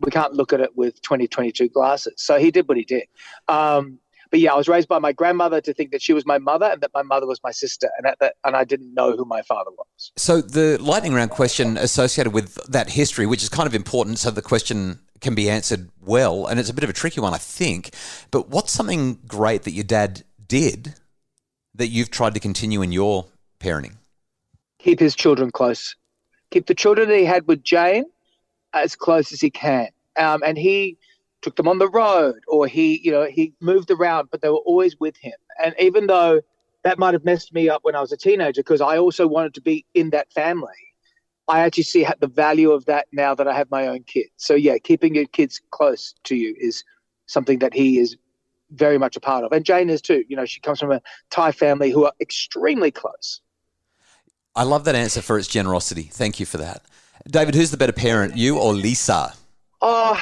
we 0.00 0.10
can't 0.10 0.32
look 0.32 0.52
at 0.52 0.60
it 0.60 0.76
with 0.76 1.00
2022 1.02 1.68
glasses. 1.68 2.14
So 2.16 2.38
he 2.38 2.50
did 2.50 2.66
what 2.68 2.76
he 2.76 2.84
did. 2.84 3.04
Um, 3.48 3.98
but 4.30 4.40
yeah, 4.40 4.52
I 4.52 4.56
was 4.56 4.68
raised 4.68 4.88
by 4.88 4.98
my 4.98 5.12
grandmother 5.12 5.60
to 5.60 5.74
think 5.74 5.90
that 5.90 6.00
she 6.00 6.12
was 6.12 6.24
my 6.24 6.38
mother 6.38 6.66
and 6.66 6.80
that 6.82 6.90
my 6.94 7.02
mother 7.02 7.26
was 7.26 7.40
my 7.42 7.50
sister, 7.50 7.90
and 7.98 8.14
that, 8.20 8.34
and 8.44 8.56
I 8.56 8.64
didn't 8.64 8.94
know 8.94 9.16
who 9.16 9.24
my 9.24 9.42
father 9.42 9.70
was. 9.70 10.12
So 10.16 10.40
the 10.40 10.78
lightning 10.80 11.14
round 11.14 11.30
question 11.30 11.76
associated 11.76 12.32
with 12.32 12.54
that 12.70 12.90
history, 12.90 13.26
which 13.26 13.42
is 13.42 13.48
kind 13.48 13.66
of 13.66 13.74
important, 13.74 14.18
so 14.18 14.30
the 14.30 14.42
question 14.42 15.00
can 15.20 15.34
be 15.34 15.50
answered 15.50 15.90
well, 16.00 16.46
and 16.46 16.58
it's 16.58 16.70
a 16.70 16.74
bit 16.74 16.84
of 16.84 16.90
a 16.90 16.94
tricky 16.94 17.20
one, 17.20 17.34
I 17.34 17.38
think. 17.38 17.90
But 18.30 18.48
what's 18.48 18.72
something 18.72 19.18
great 19.26 19.62
that 19.64 19.72
your 19.72 19.84
dad 19.84 20.22
did 20.46 20.94
that 21.74 21.88
you've 21.88 22.10
tried 22.10 22.34
to 22.34 22.40
continue 22.40 22.82
in 22.82 22.92
your 22.92 23.26
parenting? 23.58 23.96
Keep 24.78 25.00
his 25.00 25.14
children 25.14 25.50
close. 25.50 25.94
Keep 26.50 26.66
the 26.66 26.74
children 26.74 27.08
that 27.08 27.18
he 27.18 27.24
had 27.24 27.46
with 27.46 27.62
Jane 27.62 28.04
as 28.72 28.96
close 28.96 29.32
as 29.32 29.40
he 29.40 29.50
can. 29.50 29.88
Um, 30.16 30.42
and 30.44 30.56
he 30.56 30.96
took 31.42 31.56
them 31.56 31.68
on 31.68 31.78
the 31.78 31.88
road 31.88 32.40
or 32.48 32.66
he, 32.66 33.00
you 33.02 33.10
know, 33.10 33.24
he 33.24 33.52
moved 33.60 33.90
around, 33.90 34.28
but 34.30 34.42
they 34.42 34.48
were 34.48 34.56
always 34.56 34.98
with 34.98 35.16
him. 35.16 35.34
And 35.62 35.74
even 35.78 36.06
though 36.06 36.40
that 36.84 36.98
might 36.98 37.14
have 37.14 37.24
messed 37.24 37.52
me 37.52 37.68
up 37.68 37.84
when 37.84 37.94
I 37.94 38.00
was 38.00 38.12
a 38.12 38.16
teenager, 38.16 38.60
because 38.60 38.80
I 38.80 38.98
also 38.98 39.26
wanted 39.26 39.54
to 39.54 39.60
be 39.60 39.84
in 39.94 40.10
that 40.10 40.32
family, 40.32 40.68
I 41.48 41.60
actually 41.60 41.84
see 41.84 42.06
the 42.20 42.28
value 42.28 42.70
of 42.70 42.84
that 42.86 43.06
now 43.12 43.34
that 43.34 43.48
I 43.48 43.54
have 43.54 43.70
my 43.70 43.88
own 43.88 44.04
kids. 44.04 44.30
So 44.36 44.54
yeah, 44.54 44.78
keeping 44.78 45.14
your 45.14 45.26
kids 45.26 45.60
close 45.70 46.14
to 46.24 46.36
you 46.36 46.54
is 46.58 46.84
something 47.26 47.58
that 47.58 47.74
he 47.74 47.98
is 47.98 48.16
very 48.72 48.98
much 48.98 49.16
a 49.16 49.20
part 49.20 49.44
of. 49.44 49.52
And 49.52 49.64
Jane 49.64 49.90
is 49.90 50.00
too. 50.00 50.24
You 50.28 50.36
know, 50.36 50.44
she 50.44 50.60
comes 50.60 50.78
from 50.78 50.92
a 50.92 51.02
Thai 51.30 51.52
family 51.52 51.90
who 51.90 52.04
are 52.04 52.12
extremely 52.20 52.90
close. 52.90 53.40
I 54.54 54.62
love 54.62 54.84
that 54.84 54.94
answer 54.94 55.22
for 55.22 55.38
its 55.38 55.48
generosity. 55.48 56.04
Thank 56.04 56.38
you 56.38 56.46
for 56.46 56.58
that. 56.58 56.82
David, 57.28 57.54
who's 57.54 57.70
the 57.70 57.76
better 57.76 57.92
parent, 57.92 58.36
you 58.36 58.58
or 58.58 58.72
Lisa? 58.72 59.34
Oh, 59.80 60.20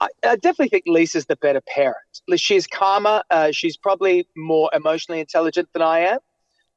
I, 0.00 0.08
I 0.24 0.36
definitely 0.36 0.68
think 0.68 0.84
Lisa's 0.86 1.26
the 1.26 1.36
better 1.36 1.60
parent. 1.60 1.96
She's 2.36 2.66
calmer. 2.66 3.22
Uh, 3.30 3.50
she's 3.52 3.76
probably 3.76 4.26
more 4.36 4.70
emotionally 4.72 5.20
intelligent 5.20 5.68
than 5.72 5.82
I 5.82 5.98
am. 6.00 6.18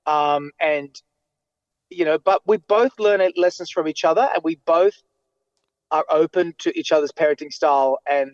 Um, 0.05 0.51
and, 0.59 0.93
you 1.89 2.03
know, 2.03 2.17
but 2.17 2.41
we 2.45 2.57
both 2.57 2.99
learn 2.99 3.21
lessons 3.37 3.71
from 3.71 3.87
each 3.87 4.03
other 4.03 4.29
and 4.33 4.43
we 4.43 4.59
both 4.65 4.95
are 5.91 6.05
open 6.09 6.53
to 6.57 6.77
each 6.77 6.91
other's 6.91 7.11
parenting 7.11 7.53
style 7.53 7.99
and 8.09 8.31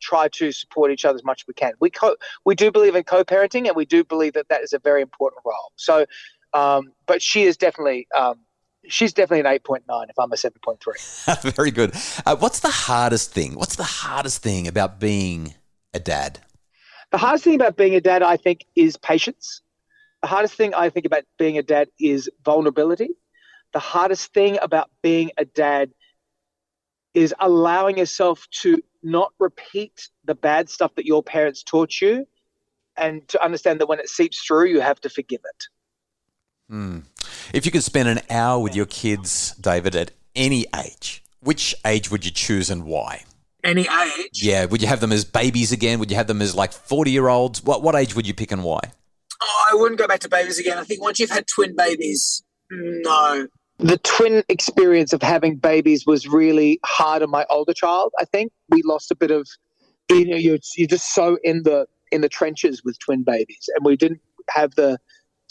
try 0.00 0.28
to 0.28 0.52
support 0.52 0.90
each 0.90 1.04
other 1.04 1.16
as 1.16 1.24
much 1.24 1.42
as 1.42 1.48
we 1.48 1.54
can. 1.54 1.72
We 1.80 1.90
co- 1.90 2.16
we 2.44 2.54
do 2.54 2.70
believe 2.70 2.94
in 2.94 3.04
co-parenting, 3.04 3.66
and 3.66 3.76
we 3.76 3.84
do 3.84 4.04
believe 4.04 4.34
that 4.34 4.48
that 4.48 4.62
is 4.62 4.72
a 4.72 4.78
very 4.78 5.02
important 5.02 5.42
role. 5.44 5.72
So, 5.76 6.06
um, 6.52 6.92
but 7.06 7.22
she 7.22 7.44
is 7.44 7.56
definitely 7.56 8.06
um, 8.14 8.40
she's 8.88 9.12
definitely 9.12 9.48
an 9.50 9.58
8.9 9.58 10.10
if 10.10 10.18
I'm 10.18 10.32
a 10.32 10.36
7.3. 10.36 11.54
Very 11.54 11.70
good. 11.70 11.94
Uh, 12.26 12.36
what's 12.36 12.60
the 12.60 12.70
hardest 12.70 13.32
thing? 13.32 13.54
What's 13.54 13.76
the 13.76 13.84
hardest 13.84 14.42
thing 14.42 14.66
about 14.68 15.00
being 15.00 15.54
a 15.94 16.00
dad? 16.00 16.40
The 17.10 17.18
hardest 17.18 17.44
thing 17.44 17.54
about 17.54 17.76
being 17.76 17.94
a 17.94 18.00
dad, 18.00 18.22
I 18.22 18.36
think, 18.36 18.66
is 18.76 18.96
patience. 18.96 19.62
The 20.22 20.28
hardest 20.28 20.54
thing 20.54 20.74
I 20.74 20.90
think 20.90 21.06
about 21.06 21.24
being 21.38 21.58
a 21.58 21.62
dad 21.62 21.88
is 21.98 22.30
vulnerability. 22.44 23.10
The 23.72 23.78
hardest 23.78 24.32
thing 24.32 24.58
about 24.60 24.90
being 25.02 25.30
a 25.36 25.44
dad 25.44 25.90
is 27.14 27.34
allowing 27.40 27.98
yourself 27.98 28.46
to 28.62 28.82
not 29.02 29.32
repeat 29.38 30.08
the 30.24 30.34
bad 30.34 30.68
stuff 30.68 30.94
that 30.96 31.06
your 31.06 31.22
parents 31.22 31.62
taught 31.62 32.00
you 32.00 32.26
and 32.96 33.26
to 33.28 33.42
understand 33.42 33.80
that 33.80 33.86
when 33.86 33.98
it 33.98 34.08
seeps 34.08 34.40
through, 34.40 34.66
you 34.66 34.80
have 34.80 35.00
to 35.00 35.08
forgive 35.08 35.40
it. 35.44 36.72
Mm. 36.72 37.04
If 37.52 37.66
you 37.66 37.72
could 37.72 37.82
spend 37.82 38.08
an 38.08 38.20
hour 38.30 38.60
with 38.60 38.76
your 38.76 38.86
kids, 38.86 39.54
David, 39.56 39.96
at 39.96 40.12
any 40.36 40.66
age, 40.76 41.22
which 41.40 41.74
age 41.84 42.10
would 42.10 42.24
you 42.24 42.30
choose 42.30 42.70
and 42.70 42.84
why? 42.84 43.24
Any 43.64 43.82
age? 43.82 44.42
Yeah. 44.42 44.66
Would 44.66 44.82
you 44.82 44.88
have 44.88 45.00
them 45.00 45.12
as 45.12 45.24
babies 45.24 45.72
again? 45.72 45.98
Would 45.98 46.10
you 46.10 46.16
have 46.16 46.26
them 46.28 46.40
as 46.40 46.54
like 46.54 46.72
40 46.72 47.10
year 47.10 47.28
olds? 47.28 47.62
What, 47.62 47.82
what 47.82 47.94
age 47.94 48.14
would 48.14 48.26
you 48.26 48.34
pick 48.34 48.52
and 48.52 48.62
why? 48.62 48.80
Oh, 49.42 49.66
I 49.72 49.74
wouldn't 49.74 49.98
go 49.98 50.06
back 50.06 50.20
to 50.20 50.28
babies 50.28 50.58
again. 50.58 50.78
I 50.78 50.84
think 50.84 51.02
once 51.02 51.18
you've 51.18 51.30
had 51.30 51.46
twin 51.46 51.74
babies, 51.74 52.42
no. 52.70 53.48
the 53.78 53.98
twin 53.98 54.44
experience 54.48 55.12
of 55.12 55.22
having 55.22 55.56
babies 55.56 56.04
was 56.06 56.28
really 56.28 56.78
hard 56.84 57.22
on 57.22 57.30
my 57.30 57.46
older 57.50 57.72
child. 57.72 58.12
I 58.18 58.26
think 58.26 58.52
we 58.68 58.82
lost 58.84 59.10
a 59.10 59.14
bit 59.14 59.30
of, 59.30 59.48
you 60.10 60.26
know, 60.26 60.36
you're, 60.36 60.58
you're 60.76 60.88
just 60.88 61.14
so 61.14 61.38
in 61.42 61.62
the 61.62 61.86
in 62.12 62.20
the 62.20 62.28
trenches 62.28 62.82
with 62.84 62.98
twin 62.98 63.22
babies, 63.22 63.68
and 63.74 63.84
we 63.84 63.96
didn't 63.96 64.20
have 64.50 64.74
the 64.74 64.98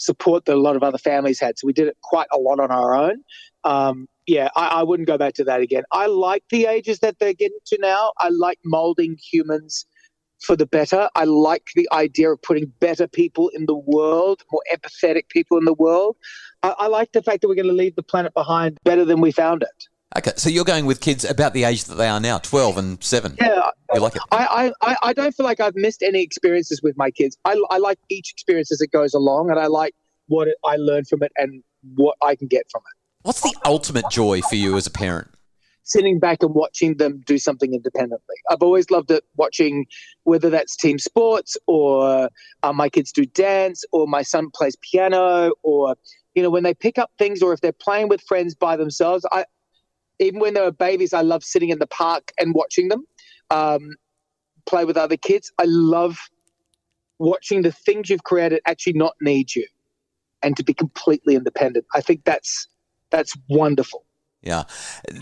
support 0.00 0.46
that 0.46 0.56
a 0.56 0.60
lot 0.60 0.76
of 0.76 0.82
other 0.82 0.98
families 0.98 1.38
had. 1.38 1.58
So 1.58 1.66
we 1.66 1.72
did 1.72 1.88
it 1.88 1.96
quite 2.02 2.26
a 2.32 2.38
lot 2.38 2.58
on 2.58 2.70
our 2.70 2.94
own. 2.94 3.22
Um, 3.64 4.08
yeah, 4.26 4.48
I, 4.56 4.66
I, 4.66 4.82
wouldn't 4.82 5.06
go 5.06 5.18
back 5.18 5.34
to 5.34 5.44
that 5.44 5.60
again. 5.60 5.82
I 5.92 6.06
like 6.06 6.44
the 6.50 6.66
ages 6.66 7.00
that 7.00 7.18
they're 7.18 7.34
getting 7.34 7.58
to 7.66 7.78
now. 7.80 8.12
I 8.18 8.30
like 8.30 8.58
molding 8.64 9.18
humans 9.30 9.84
for 10.40 10.56
the 10.56 10.66
better. 10.66 11.10
I 11.14 11.24
like 11.24 11.68
the 11.74 11.88
idea 11.92 12.32
of 12.32 12.40
putting 12.40 12.72
better 12.80 13.06
people 13.06 13.50
in 13.50 13.66
the 13.66 13.74
world, 13.74 14.42
more 14.50 14.62
empathetic 14.72 15.28
people 15.28 15.58
in 15.58 15.64
the 15.66 15.74
world. 15.74 16.16
I, 16.62 16.74
I 16.78 16.86
like 16.86 17.12
the 17.12 17.22
fact 17.22 17.42
that 17.42 17.48
we're 17.48 17.54
going 17.54 17.66
to 17.66 17.74
leave 17.74 17.96
the 17.96 18.02
planet 18.02 18.32
behind 18.32 18.78
better 18.84 19.04
than 19.04 19.20
we 19.20 19.30
found 19.30 19.62
it. 19.62 19.88
Okay, 20.16 20.32
so 20.36 20.50
you're 20.50 20.64
going 20.64 20.86
with 20.86 21.00
kids 21.00 21.24
about 21.24 21.54
the 21.54 21.62
age 21.62 21.84
that 21.84 21.94
they 21.94 22.08
are 22.08 22.18
now, 22.18 22.38
12 22.38 22.78
and 22.78 23.02
7. 23.02 23.36
Yeah. 23.40 23.70
You 23.94 24.00
like 24.00 24.16
it? 24.16 24.22
I, 24.32 24.72
I, 24.80 24.96
I 25.04 25.12
don't 25.12 25.32
feel 25.32 25.46
like 25.46 25.60
I've 25.60 25.76
missed 25.76 26.02
any 26.02 26.20
experiences 26.20 26.82
with 26.82 26.96
my 26.96 27.12
kids. 27.12 27.38
I, 27.44 27.60
I 27.70 27.78
like 27.78 27.98
each 28.08 28.32
experience 28.32 28.72
as 28.72 28.80
it 28.80 28.90
goes 28.90 29.14
along, 29.14 29.50
and 29.50 29.60
I 29.60 29.66
like 29.66 29.94
what 30.26 30.48
it, 30.48 30.56
I 30.64 30.76
learn 30.76 31.04
from 31.04 31.22
it 31.22 31.30
and 31.36 31.62
what 31.94 32.16
I 32.22 32.34
can 32.34 32.48
get 32.48 32.64
from 32.72 32.82
it. 32.90 32.96
What's 33.22 33.42
the 33.42 33.54
ultimate 33.64 34.06
joy 34.10 34.40
for 34.42 34.56
you 34.56 34.76
as 34.76 34.86
a 34.86 34.90
parent? 34.90 35.28
Sitting 35.84 36.18
back 36.18 36.42
and 36.42 36.54
watching 36.54 36.96
them 36.96 37.22
do 37.26 37.38
something 37.38 37.72
independently. 37.72 38.36
I've 38.50 38.62
always 38.62 38.90
loved 38.90 39.10
it 39.12 39.24
watching 39.36 39.86
whether 40.24 40.50
that's 40.50 40.76
team 40.76 40.98
sports 40.98 41.56
or 41.66 42.28
uh, 42.62 42.72
my 42.72 42.88
kids 42.88 43.12
do 43.12 43.26
dance 43.26 43.84
or 43.92 44.06
my 44.06 44.22
son 44.22 44.50
plays 44.54 44.76
piano 44.90 45.52
or 45.62 45.96
you 46.34 46.42
know 46.42 46.50
when 46.50 46.62
they 46.62 46.74
pick 46.74 46.96
up 46.98 47.10
things 47.18 47.42
or 47.42 47.52
if 47.52 47.60
they're 47.60 47.72
playing 47.72 48.08
with 48.08 48.20
friends 48.22 48.54
by 48.54 48.76
themselves. 48.76 49.26
I 49.32 49.44
even 50.20 50.38
when 50.38 50.54
they 50.54 50.60
were 50.60 50.70
babies, 50.70 51.12
I 51.12 51.22
love 51.22 51.42
sitting 51.42 51.70
in 51.70 51.78
the 51.78 51.86
park 51.86 52.32
and 52.38 52.54
watching 52.54 52.88
them 52.88 53.04
um, 53.50 53.96
play 54.66 54.84
with 54.84 54.96
other 54.96 55.16
kids. 55.16 55.50
I 55.58 55.64
love 55.64 56.18
watching 57.18 57.62
the 57.62 57.72
things 57.72 58.10
you've 58.10 58.24
created 58.24 58.60
actually 58.66 58.92
not 58.92 59.14
need 59.20 59.54
you 59.54 59.66
and 60.42 60.56
to 60.56 60.62
be 60.62 60.74
completely 60.74 61.34
independent. 61.34 61.86
I 61.94 62.00
think 62.00 62.24
that's 62.24 62.68
that's 63.10 63.34
wonderful. 63.48 64.04
Yeah. 64.42 64.64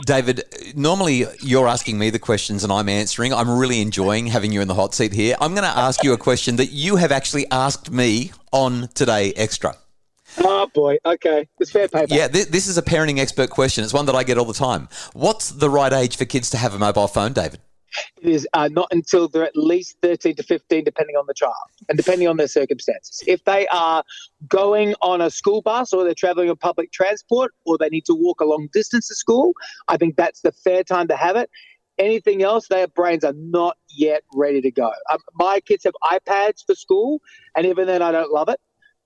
David, 0.06 0.44
normally 0.76 1.24
you're 1.40 1.66
asking 1.66 1.98
me 1.98 2.10
the 2.10 2.20
questions 2.20 2.62
and 2.62 2.72
I'm 2.72 2.88
answering. 2.88 3.32
I'm 3.32 3.50
really 3.50 3.80
enjoying 3.80 4.28
having 4.28 4.52
you 4.52 4.60
in 4.60 4.68
the 4.68 4.74
hot 4.74 4.94
seat 4.94 5.12
here. 5.12 5.34
I'm 5.40 5.52
going 5.54 5.64
to 5.64 5.76
ask 5.76 6.04
you 6.04 6.12
a 6.12 6.18
question 6.18 6.56
that 6.56 6.70
you 6.70 6.96
have 6.96 7.10
actually 7.10 7.50
asked 7.50 7.90
me 7.90 8.30
on 8.52 8.88
Today 8.94 9.32
Extra. 9.34 9.74
Oh 10.58 10.66
boy, 10.66 10.98
okay, 11.04 11.48
it's 11.60 11.70
fair 11.70 11.88
paper. 11.88 12.12
Yeah, 12.12 12.26
th- 12.28 12.48
this 12.48 12.66
is 12.66 12.76
a 12.76 12.82
parenting 12.82 13.18
expert 13.18 13.50
question. 13.50 13.84
It's 13.84 13.94
one 13.94 14.06
that 14.06 14.16
I 14.16 14.24
get 14.24 14.38
all 14.38 14.44
the 14.44 14.52
time. 14.52 14.88
What's 15.12 15.50
the 15.50 15.70
right 15.70 15.92
age 15.92 16.16
for 16.16 16.24
kids 16.24 16.50
to 16.50 16.56
have 16.56 16.74
a 16.74 16.78
mobile 16.78 17.06
phone, 17.06 17.32
David? 17.32 17.60
It 18.20 18.28
is 18.28 18.46
uh, 18.52 18.68
not 18.68 18.88
until 18.90 19.28
they're 19.28 19.44
at 19.44 19.56
least 19.56 19.96
13 20.02 20.34
to 20.36 20.42
15, 20.42 20.84
depending 20.84 21.16
on 21.16 21.24
the 21.26 21.34
child 21.34 21.54
and 21.88 21.96
depending 21.96 22.28
on 22.28 22.36
their 22.36 22.48
circumstances. 22.48 23.22
If 23.26 23.44
they 23.44 23.66
are 23.68 24.02
going 24.48 24.94
on 25.00 25.20
a 25.20 25.30
school 25.30 25.62
bus 25.62 25.92
or 25.92 26.04
they're 26.04 26.14
traveling 26.14 26.50
on 26.50 26.56
public 26.56 26.92
transport 26.92 27.54
or 27.64 27.78
they 27.78 27.88
need 27.88 28.04
to 28.06 28.14
walk 28.14 28.40
a 28.40 28.44
long 28.44 28.68
distance 28.72 29.08
to 29.08 29.14
school, 29.14 29.52
I 29.86 29.96
think 29.96 30.16
that's 30.16 30.40
the 30.42 30.52
fair 30.52 30.82
time 30.82 31.08
to 31.08 31.16
have 31.16 31.36
it. 31.36 31.50
Anything 31.98 32.42
else, 32.42 32.68
their 32.68 32.88
brains 32.88 33.24
are 33.24 33.34
not 33.36 33.76
yet 33.88 34.22
ready 34.34 34.60
to 34.60 34.70
go. 34.70 34.92
Um, 35.10 35.18
my 35.34 35.60
kids 35.60 35.84
have 35.84 35.94
iPads 36.04 36.64
for 36.64 36.74
school, 36.74 37.20
and 37.56 37.64
even 37.66 37.86
then, 37.86 38.02
I 38.02 38.12
don't 38.12 38.30
love 38.30 38.48
it. 38.48 38.60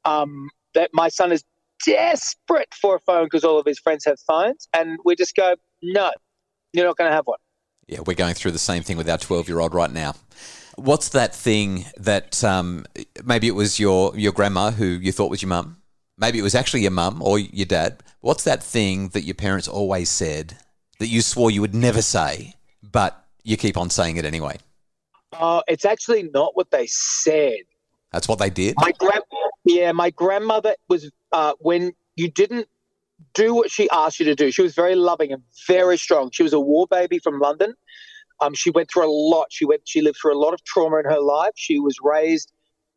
Um, 0.05 0.51
that 0.75 0.91
my 0.93 1.09
son 1.09 1.33
is 1.33 1.45
desperate 1.85 2.69
for 2.81 2.97
a 2.97 3.01
phone 3.01 3.25
because 3.25 3.45
all 3.45 3.59
of 3.59 3.67
his 3.67 3.79
friends 3.79 4.05
have 4.05 4.19
phones, 4.27 4.69
and 4.75 4.99
we 5.05 5.17
just 5.17 5.35
go, 5.35 5.57
no, 5.83 6.11
you're 6.73 6.87
not 6.87 6.97
going 6.97 7.11
to 7.11 7.15
have 7.15 7.27
one. 7.27 7.39
Yeah, 7.89 8.01
we're 8.07 8.15
going 8.15 8.35
through 8.35 8.53
the 8.53 8.59
same 8.59 8.83
thing 8.83 8.97
with 8.97 9.09
our 9.09 9.19
12 9.19 9.49
year 9.49 9.61
old 9.61 9.75
right 9.75 9.91
now. 9.91 10.15
What's 10.77 11.11
that 11.11 11.35
thing 11.35 11.85
that 11.99 12.43
um, 12.43 12.87
maybe 13.25 13.47
it 13.47 13.55
was 13.55 13.79
your, 13.79 14.17
your 14.17 14.33
grandma 14.33 14.71
who 14.71 14.87
you 14.87 15.13
thought 15.13 15.31
was 15.31 15.43
your 15.43 15.51
mum? 15.51 15.77
Maybe 16.17 16.39
it 16.39 16.43
was 16.43 16.55
actually 16.55 16.83
your 16.83 16.93
mum 16.93 17.21
or 17.21 17.39
your 17.39 17.67
dad. 17.67 18.03
What's 18.21 18.45
that 18.45 18.63
thing 18.63 19.09
that 19.09 19.23
your 19.23 19.35
parents 19.35 19.69
always 19.69 20.09
said 20.09 20.57
that 20.99 21.09
you 21.09 21.21
swore 21.21 21.51
you 21.51 21.61
would 21.61 21.75
never 21.75 22.01
say, 22.01 22.55
but 22.83 23.27
you 23.43 23.57
keep 23.57 23.77
on 23.77 23.91
saying 23.91 24.17
it 24.17 24.25
anyway? 24.25 24.59
Uh, 25.33 25.63
it's 25.67 25.85
actually 25.85 26.31
not 26.35 26.57
what 26.57 26.71
they 26.71 26.87
said. 26.87 27.59
That's 28.13 28.29
what 28.29 28.39
they 28.39 28.51
did? 28.51 28.77
My 28.79 28.93
gra- 28.93 29.21
yeah, 29.65 29.93
my 29.93 30.11
grandmother 30.11 30.75
was, 30.89 31.11
uh, 31.33 31.55
when 31.61 31.93
you 32.17 32.31
didn't 32.31 32.69
do 33.35 33.55
what 33.55 33.71
she 33.71 33.89
asked 33.91 34.19
you 34.21 34.27
to 34.27 34.35
do. 34.35 34.51
She 34.51 34.63
was 34.63 34.75
very 34.75 34.95
loving 34.95 35.33
and 35.33 35.43
very 35.67 35.97
strong. 35.97 36.31
She 36.33 36.43
was 36.43 36.53
a 36.53 36.61
war 36.61 36.87
baby 36.87 37.19
from 37.19 37.39
London. 37.39 37.75
Um, 38.41 38.55
she 38.55 38.71
went 38.71 38.91
through 38.91 39.07
a 39.07 39.13
lot. 39.13 39.49
She 39.51 39.65
went. 39.65 39.83
She 39.85 40.01
lived 40.01 40.19
through 40.21 40.35
a 40.37 40.41
lot 40.41 40.53
of 40.53 40.65
trauma 40.65 40.99
in 40.99 41.05
her 41.05 41.21
life. 41.21 41.53
She 41.55 41.79
was 41.79 41.97
raised 42.03 42.53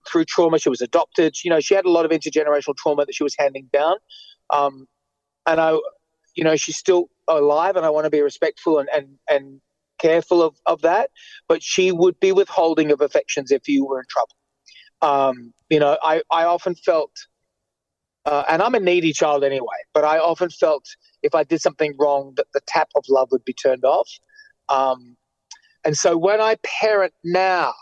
through 0.09 0.25
trauma. 0.25 0.59
She 0.59 0.69
was 0.69 0.81
adopted. 0.81 1.35
You 1.43 1.51
know, 1.51 1.59
she 1.59 1.75
had 1.75 1.85
a 1.85 1.91
lot 1.91 2.05
of 2.05 2.11
intergenerational 2.11 2.75
trauma 2.77 3.05
that 3.05 3.13
she 3.13 3.23
was 3.23 3.35
handing 3.37 3.69
down. 3.71 3.95
Um, 4.49 4.87
and 5.45 5.61
I, 5.61 5.77
you 6.35 6.43
know, 6.43 6.55
she's 6.55 6.77
still 6.77 7.09
alive, 7.27 7.75
and 7.75 7.85
I 7.85 7.89
want 7.89 8.05
to 8.05 8.09
be 8.09 8.21
respectful 8.21 8.79
and 8.79 8.89
and 8.93 9.07
and 9.29 9.61
careful 9.99 10.41
of 10.41 10.57
of 10.65 10.81
that. 10.81 11.11
But 11.47 11.61
she 11.61 11.91
would 11.91 12.19
be 12.19 12.31
withholding 12.31 12.91
of 12.91 13.01
affections 13.01 13.51
if 13.51 13.67
you 13.67 13.85
were 13.85 13.99
in 13.99 14.05
trouble. 14.09 14.35
Um, 15.01 15.53
you 15.69 15.79
know, 15.79 15.97
I 16.03 16.21
I 16.31 16.45
often 16.45 16.75
felt 16.75 17.11
uh, 18.25 18.43
and 18.49 18.61
I'm 18.61 18.73
a 18.73 18.79
needy 18.79 19.13
child 19.13 19.43
anyway, 19.43 19.77
but 19.93 20.03
I 20.03 20.17
often 20.17 20.49
felt 20.49 20.85
if 21.21 21.35
I 21.35 21.43
did 21.43 21.61
something 21.61 21.93
wrong 21.97 22.33
that 22.37 22.47
the 22.53 22.61
tap 22.65 22.89
of 22.95 23.05
love 23.07 23.29
would 23.31 23.45
be 23.45 23.53
turned 23.53 23.85
off. 23.85 24.09
Um, 24.67 25.15
and 25.83 25.95
so 25.95 26.17
when 26.17 26.41
I 26.41 26.55
parent 26.63 27.13
now, 27.23 27.73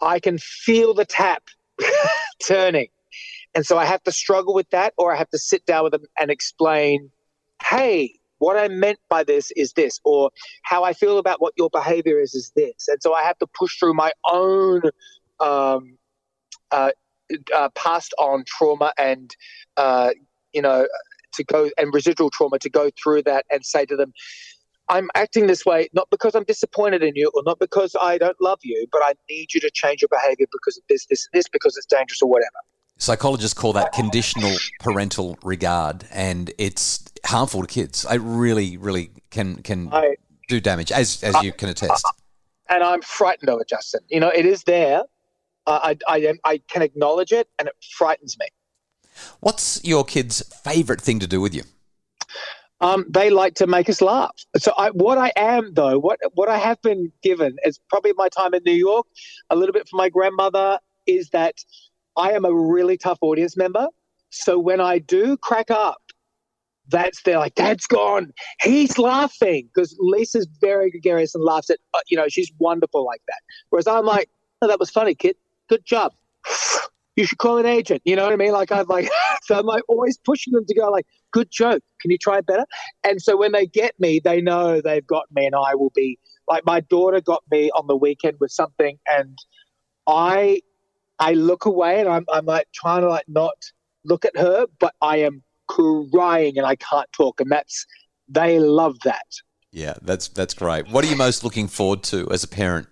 I 0.00 0.18
can 0.18 0.38
feel 0.38 0.94
the 0.94 1.04
tap 1.04 1.42
turning. 2.46 2.88
And 3.54 3.66
so 3.66 3.76
I 3.76 3.84
have 3.84 4.02
to 4.04 4.12
struggle 4.12 4.54
with 4.54 4.70
that, 4.70 4.94
or 4.96 5.14
I 5.14 5.18
have 5.18 5.28
to 5.30 5.38
sit 5.38 5.66
down 5.66 5.84
with 5.84 5.92
them 5.92 6.04
and 6.18 6.30
explain, 6.30 7.10
hey, 7.62 8.14
what 8.38 8.56
I 8.56 8.68
meant 8.68 8.98
by 9.10 9.24
this 9.24 9.52
is 9.52 9.74
this, 9.74 10.00
or 10.04 10.30
how 10.62 10.84
I 10.84 10.94
feel 10.94 11.18
about 11.18 11.40
what 11.40 11.52
your 11.58 11.68
behavior 11.70 12.18
is 12.18 12.34
is 12.34 12.50
this. 12.56 12.88
And 12.88 13.00
so 13.02 13.12
I 13.12 13.22
have 13.22 13.38
to 13.38 13.46
push 13.46 13.78
through 13.78 13.94
my 13.94 14.10
own 14.28 14.82
um, 15.42 15.98
uh, 16.70 16.90
uh, 17.54 17.68
passed 17.74 18.14
on 18.18 18.44
trauma 18.46 18.92
and 18.98 19.34
uh, 19.76 20.10
you 20.52 20.62
know 20.62 20.86
to 21.34 21.44
go 21.44 21.70
and 21.78 21.94
residual 21.94 22.30
trauma 22.30 22.58
to 22.58 22.70
go 22.70 22.90
through 23.02 23.22
that 23.22 23.44
and 23.50 23.64
say 23.64 23.86
to 23.86 23.96
them 23.96 24.12
i'm 24.88 25.08
acting 25.14 25.46
this 25.46 25.64
way 25.64 25.88
not 25.94 26.08
because 26.10 26.34
i'm 26.34 26.44
disappointed 26.44 27.02
in 27.02 27.12
you 27.14 27.30
or 27.34 27.42
not 27.46 27.58
because 27.58 27.96
i 28.00 28.18
don't 28.18 28.36
love 28.40 28.58
you 28.62 28.86
but 28.92 29.00
i 29.02 29.14
need 29.30 29.46
you 29.54 29.60
to 29.60 29.70
change 29.72 30.02
your 30.02 30.08
behavior 30.10 30.46
because 30.52 30.76
of 30.76 30.82
this 30.88 31.06
this 31.06 31.26
this 31.32 31.48
because 31.48 31.76
it's 31.76 31.86
dangerous 31.86 32.20
or 32.20 32.28
whatever. 32.28 32.50
Psychologists 32.98 33.58
call 33.58 33.72
that 33.72 33.92
conditional 33.92 34.54
parental 34.78 35.36
regard 35.42 36.04
and 36.12 36.52
it's 36.58 37.04
harmful 37.24 37.62
to 37.62 37.66
kids. 37.66 38.06
It 38.08 38.20
really 38.20 38.76
really 38.76 39.10
can 39.30 39.62
can 39.62 39.88
I, 39.92 40.16
do 40.48 40.60
damage 40.60 40.92
as 40.92 41.22
as 41.24 41.34
I, 41.34 41.42
you 41.42 41.52
can 41.52 41.70
attest. 41.70 42.04
I, 42.06 42.74
and 42.74 42.84
i'm 42.84 43.02
frightened 43.02 43.48
of 43.48 43.60
it 43.60 43.68
justin. 43.68 44.00
You 44.08 44.20
know 44.20 44.28
it 44.28 44.44
is 44.44 44.64
there 44.64 45.02
I, 45.66 45.96
I, 46.08 46.34
I 46.44 46.58
can 46.68 46.82
acknowledge 46.82 47.32
it 47.32 47.48
and 47.58 47.68
it 47.68 47.74
frightens 47.96 48.36
me. 48.38 48.46
What's 49.40 49.82
your 49.84 50.04
kids' 50.04 50.42
favorite 50.64 51.00
thing 51.00 51.18
to 51.20 51.26
do 51.26 51.40
with 51.40 51.54
you? 51.54 51.62
Um, 52.80 53.04
they 53.08 53.30
like 53.30 53.54
to 53.54 53.66
make 53.68 53.88
us 53.88 54.00
laugh. 54.00 54.34
So 54.56 54.72
I, 54.76 54.90
what 54.90 55.16
I 55.16 55.32
am 55.36 55.72
though, 55.74 55.98
what 55.98 56.18
what 56.34 56.48
I 56.48 56.58
have 56.58 56.82
been 56.82 57.12
given 57.22 57.56
is 57.64 57.78
probably 57.88 58.12
my 58.16 58.28
time 58.28 58.54
in 58.54 58.62
New 58.64 58.72
York, 58.72 59.06
a 59.50 59.56
little 59.56 59.72
bit 59.72 59.88
from 59.88 59.98
my 59.98 60.08
grandmother, 60.08 60.80
is 61.06 61.30
that 61.30 61.54
I 62.16 62.32
am 62.32 62.44
a 62.44 62.52
really 62.52 62.96
tough 62.96 63.18
audience 63.20 63.56
member. 63.56 63.86
So 64.30 64.58
when 64.58 64.80
I 64.80 64.98
do 64.98 65.36
crack 65.36 65.70
up, 65.70 66.02
that's 66.88 67.22
they're 67.22 67.38
like, 67.38 67.54
Dad's 67.54 67.86
gone. 67.86 68.32
He's 68.62 68.98
laughing 68.98 69.68
because 69.72 69.96
Lisa's 70.00 70.48
very 70.60 70.90
gregarious 70.90 71.36
and 71.36 71.44
laughs 71.44 71.70
at 71.70 71.78
uh, 71.94 72.00
you 72.08 72.16
know 72.16 72.26
she's 72.26 72.50
wonderful 72.58 73.04
like 73.04 73.22
that. 73.28 73.40
Whereas 73.70 73.86
I'm 73.86 74.06
like, 74.06 74.28
oh, 74.60 74.66
that 74.66 74.80
was 74.80 74.90
funny, 74.90 75.14
kid 75.14 75.36
good 75.72 75.86
job. 75.86 76.12
You 77.16 77.26
should 77.26 77.38
call 77.38 77.58
an 77.58 77.66
agent. 77.66 78.02
You 78.04 78.16
know 78.16 78.24
what 78.24 78.32
I 78.32 78.36
mean? 78.36 78.52
Like 78.52 78.72
I'm 78.72 78.86
like, 78.86 79.08
so 79.42 79.58
I'm 79.58 79.66
like 79.66 79.82
always 79.88 80.18
pushing 80.18 80.52
them 80.52 80.64
to 80.66 80.74
go 80.74 80.90
like, 80.90 81.06
good 81.30 81.50
joke. 81.50 81.82
Can 82.00 82.10
you 82.10 82.18
try 82.18 82.40
better? 82.40 82.66
And 83.04 83.20
so 83.20 83.36
when 83.36 83.52
they 83.52 83.66
get 83.66 83.94
me, 83.98 84.20
they 84.22 84.40
know 84.40 84.80
they've 84.80 85.06
got 85.06 85.24
me, 85.34 85.46
and 85.46 85.54
I 85.54 85.74
will 85.74 85.92
be 85.94 86.18
like 86.48 86.64
my 86.66 86.80
daughter 86.80 87.20
got 87.20 87.42
me 87.50 87.70
on 87.72 87.86
the 87.86 87.96
weekend 87.96 88.36
with 88.40 88.50
something, 88.50 88.98
and 89.10 89.38
I 90.06 90.60
I 91.18 91.32
look 91.34 91.64
away 91.64 92.00
and 92.00 92.08
I'm 92.08 92.24
I'm 92.32 92.46
like 92.46 92.66
trying 92.74 93.02
to 93.02 93.08
like 93.08 93.28
not 93.28 93.56
look 94.04 94.24
at 94.24 94.36
her, 94.36 94.66
but 94.80 94.94
I 95.00 95.18
am 95.18 95.42
crying 95.68 96.58
and 96.58 96.66
I 96.66 96.76
can't 96.76 97.08
talk, 97.12 97.40
and 97.40 97.50
that's 97.50 97.86
they 98.28 98.58
love 98.58 98.96
that. 99.04 99.26
Yeah, 99.70 99.94
that's 100.02 100.28
that's 100.28 100.54
great. 100.54 100.88
What 100.88 101.04
are 101.04 101.08
you 101.08 101.16
most 101.16 101.44
looking 101.44 101.68
forward 101.68 102.02
to 102.04 102.30
as 102.30 102.44
a 102.44 102.48
parent? 102.48 102.88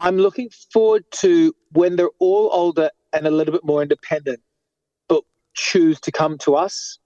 I'm 0.00 0.18
looking 0.18 0.50
forward 0.72 1.04
to 1.20 1.54
when 1.72 1.96
they're 1.96 2.10
all 2.20 2.50
older 2.52 2.90
and 3.12 3.26
a 3.26 3.30
little 3.30 3.52
bit 3.52 3.64
more 3.64 3.82
independent, 3.82 4.40
but 5.08 5.24
choose 5.54 6.00
to 6.02 6.12
come 6.12 6.38
to 6.38 6.56
us. 6.56 6.98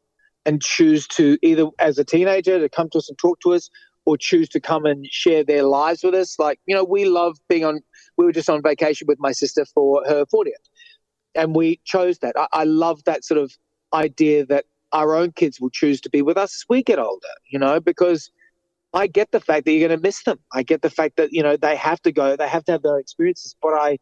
and 0.44 0.62
choose 0.62 1.06
to 1.06 1.38
either 1.42 1.68
as 1.78 1.98
a 1.98 2.04
teenager 2.04 2.58
to 2.58 2.68
come 2.68 2.88
to 2.90 2.98
us 2.98 3.08
and 3.08 3.18
talk 3.18 3.40
to 3.40 3.52
us 3.52 3.70
or 4.04 4.16
choose 4.16 4.48
to 4.48 4.60
come 4.60 4.84
and 4.84 5.06
share 5.06 5.44
their 5.44 5.62
lives 5.62 6.02
with 6.02 6.14
us. 6.14 6.38
Like, 6.38 6.58
you 6.66 6.74
know, 6.74 6.84
we 6.84 7.04
love 7.04 7.38
being 7.48 7.64
on, 7.64 7.80
we 8.16 8.24
were 8.24 8.32
just 8.32 8.50
on 8.50 8.62
vacation 8.62 9.06
with 9.06 9.18
my 9.20 9.32
sister 9.32 9.64
for 9.64 10.02
her 10.06 10.24
40th. 10.26 10.52
And 11.34 11.54
we 11.54 11.80
chose 11.84 12.18
that. 12.18 12.34
I, 12.36 12.48
I 12.52 12.64
love 12.64 13.04
that 13.04 13.24
sort 13.24 13.38
of 13.40 13.52
idea 13.94 14.44
that 14.46 14.66
our 14.92 15.14
own 15.14 15.32
kids 15.32 15.60
will 15.60 15.70
choose 15.70 16.00
to 16.02 16.10
be 16.10 16.22
with 16.22 16.36
us 16.36 16.54
as 16.54 16.64
we 16.68 16.82
get 16.82 16.98
older, 16.98 17.28
you 17.50 17.58
know, 17.58 17.80
because 17.80 18.30
I 18.94 19.06
get 19.06 19.30
the 19.30 19.40
fact 19.40 19.64
that 19.64 19.72
you're 19.72 19.88
going 19.88 19.98
to 19.98 20.02
miss 20.02 20.22
them. 20.22 20.38
I 20.52 20.62
get 20.62 20.82
the 20.82 20.90
fact 20.90 21.16
that, 21.16 21.32
you 21.32 21.42
know, 21.42 21.56
they 21.56 21.76
have 21.76 22.00
to 22.02 22.12
go, 22.12 22.36
they 22.36 22.48
have 22.48 22.64
to 22.64 22.72
have 22.72 22.82
their 22.82 22.98
experiences, 22.98 23.56
but 23.60 23.74
I, 23.74 23.98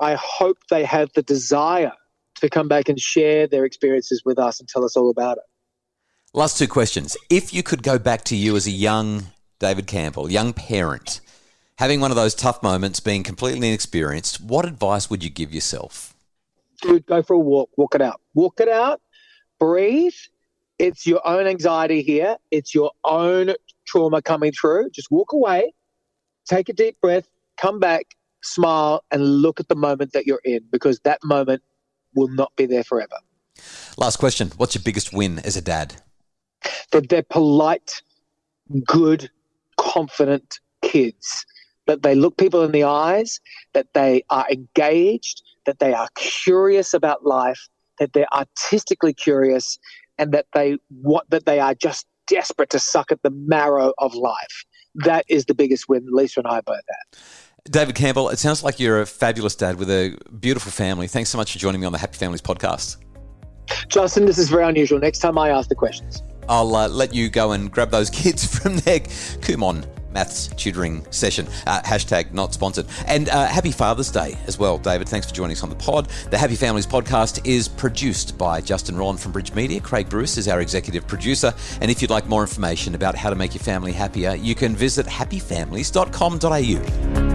I 0.00 0.14
hope 0.14 0.58
they 0.70 0.84
have 0.84 1.10
the 1.14 1.22
desire 1.22 1.92
to 2.36 2.50
come 2.50 2.66
back 2.66 2.88
and 2.88 2.98
share 2.98 3.46
their 3.46 3.64
experiences 3.64 4.22
with 4.24 4.38
us 4.38 4.58
and 4.58 4.68
tell 4.68 4.84
us 4.84 4.96
all 4.96 5.08
about 5.10 5.38
it. 5.38 5.44
Last 6.32 6.58
two 6.58 6.66
questions. 6.66 7.16
If 7.30 7.54
you 7.54 7.62
could 7.62 7.84
go 7.84 7.96
back 7.96 8.24
to 8.24 8.36
you 8.36 8.56
as 8.56 8.66
a 8.66 8.72
young 8.72 9.26
David 9.60 9.86
Campbell, 9.86 10.30
young 10.30 10.52
parent, 10.52 11.20
having 11.78 12.00
one 12.00 12.10
of 12.10 12.16
those 12.16 12.34
tough 12.34 12.60
moments, 12.60 12.98
being 12.98 13.22
completely 13.22 13.68
inexperienced, 13.68 14.40
what 14.40 14.64
advice 14.64 15.08
would 15.08 15.22
you 15.22 15.30
give 15.30 15.54
yourself? 15.54 16.14
Dude, 16.82 17.06
go 17.06 17.22
for 17.22 17.34
a 17.34 17.38
walk, 17.38 17.70
walk 17.76 17.94
it 17.94 18.02
out. 18.02 18.20
Walk 18.34 18.58
it 18.58 18.68
out, 18.68 19.00
breathe. 19.60 20.12
It's 20.80 21.06
your 21.06 21.24
own 21.24 21.46
anxiety 21.46 22.02
here, 22.02 22.36
it's 22.50 22.74
your 22.74 22.90
own 23.04 23.54
trauma 23.94 24.20
coming 24.20 24.52
through. 24.52 24.90
Just 24.90 25.10
walk 25.10 25.32
away, 25.32 25.72
take 26.48 26.68
a 26.68 26.72
deep 26.72 27.00
breath, 27.00 27.28
come 27.56 27.78
back, 27.78 28.06
smile, 28.42 29.04
and 29.10 29.24
look 29.24 29.60
at 29.60 29.68
the 29.68 29.76
moment 29.76 30.12
that 30.12 30.26
you're 30.26 30.40
in 30.44 30.60
because 30.70 30.98
that 31.00 31.20
moment 31.22 31.62
will 32.14 32.28
not 32.28 32.52
be 32.56 32.66
there 32.66 32.84
forever. 32.84 33.16
Last 33.96 34.16
question 34.16 34.50
What's 34.56 34.74
your 34.74 34.82
biggest 34.82 35.12
win 35.12 35.38
as 35.38 35.56
a 35.56 35.62
dad? 35.62 36.02
That 36.92 37.08
they're 37.08 37.22
polite, 37.22 38.02
good, 38.84 39.30
confident 39.76 40.58
kids. 40.82 41.46
That 41.86 42.02
they 42.02 42.14
look 42.14 42.38
people 42.38 42.62
in 42.62 42.72
the 42.72 42.84
eyes, 42.84 43.40
that 43.74 43.88
they 43.92 44.24
are 44.30 44.46
engaged, 44.50 45.42
that 45.66 45.80
they 45.80 45.92
are 45.92 46.08
curious 46.16 46.94
about 46.94 47.26
life, 47.26 47.68
that 47.98 48.14
they're 48.14 48.32
artistically 48.34 49.12
curious, 49.12 49.78
and 50.16 50.32
that 50.32 50.46
they 50.54 50.78
what 50.88 51.28
that 51.30 51.44
they 51.44 51.60
are 51.60 51.74
just 51.74 52.06
desperate 52.26 52.70
to 52.70 52.78
suck 52.78 53.12
at 53.12 53.22
the 53.22 53.30
marrow 53.30 53.92
of 53.98 54.14
life. 54.14 54.64
That 54.94 55.24
is 55.28 55.46
the 55.46 55.54
biggest 55.54 55.88
win. 55.88 56.06
Lisa 56.10 56.40
and 56.40 56.46
I 56.46 56.60
both 56.60 56.76
had. 56.76 57.18
David 57.70 57.94
Campbell, 57.94 58.28
it 58.28 58.38
sounds 58.38 58.62
like 58.62 58.78
you're 58.78 59.00
a 59.00 59.06
fabulous 59.06 59.56
dad 59.56 59.78
with 59.78 59.90
a 59.90 60.16
beautiful 60.38 60.70
family. 60.70 61.06
Thanks 61.06 61.30
so 61.30 61.38
much 61.38 61.52
for 61.52 61.58
joining 61.58 61.80
me 61.80 61.86
on 61.86 61.92
the 61.92 61.98
Happy 61.98 62.16
Families 62.16 62.42
podcast. 62.42 62.98
Justin, 63.88 64.26
this 64.26 64.36
is 64.36 64.50
very 64.50 64.64
unusual. 64.64 64.98
Next 64.98 65.20
time 65.20 65.38
I 65.38 65.48
ask 65.48 65.68
the 65.68 65.74
questions. 65.74 66.22
I'll 66.48 66.76
uh, 66.76 66.88
let 66.88 67.14
you 67.14 67.30
go 67.30 67.52
and 67.52 67.72
grab 67.72 67.90
those 67.90 68.10
kids 68.10 68.46
from 68.46 68.76
their 68.78 69.00
Kumon 69.00 69.86
maths 70.14 70.48
tutoring 70.56 71.06
session. 71.10 71.46
Uh, 71.66 71.82
hashtag 71.82 72.32
not 72.32 72.54
sponsored. 72.54 72.86
And 73.06 73.28
uh, 73.28 73.46
happy 73.46 73.72
Father's 73.72 74.10
Day 74.10 74.36
as 74.46 74.58
well, 74.58 74.78
David. 74.78 75.08
Thanks 75.08 75.26
for 75.26 75.34
joining 75.34 75.56
us 75.56 75.62
on 75.62 75.68
the 75.68 75.76
pod. 75.76 76.08
The 76.30 76.38
Happy 76.38 76.56
Families 76.56 76.86
podcast 76.86 77.46
is 77.46 77.68
produced 77.68 78.38
by 78.38 78.60
Justin 78.60 78.96
Rollin 78.96 79.18
from 79.18 79.32
Bridge 79.32 79.52
Media. 79.54 79.80
Craig 79.80 80.08
Bruce 80.08 80.38
is 80.38 80.48
our 80.48 80.60
executive 80.60 81.06
producer. 81.06 81.52
And 81.80 81.90
if 81.90 82.00
you'd 82.00 82.10
like 82.10 82.26
more 82.26 82.42
information 82.42 82.94
about 82.94 83.16
how 83.16 83.30
to 83.30 83.36
make 83.36 83.54
your 83.54 83.62
family 83.62 83.92
happier, 83.92 84.34
you 84.34 84.54
can 84.54 84.76
visit 84.76 85.06
happyfamilies.com.au. 85.06 87.33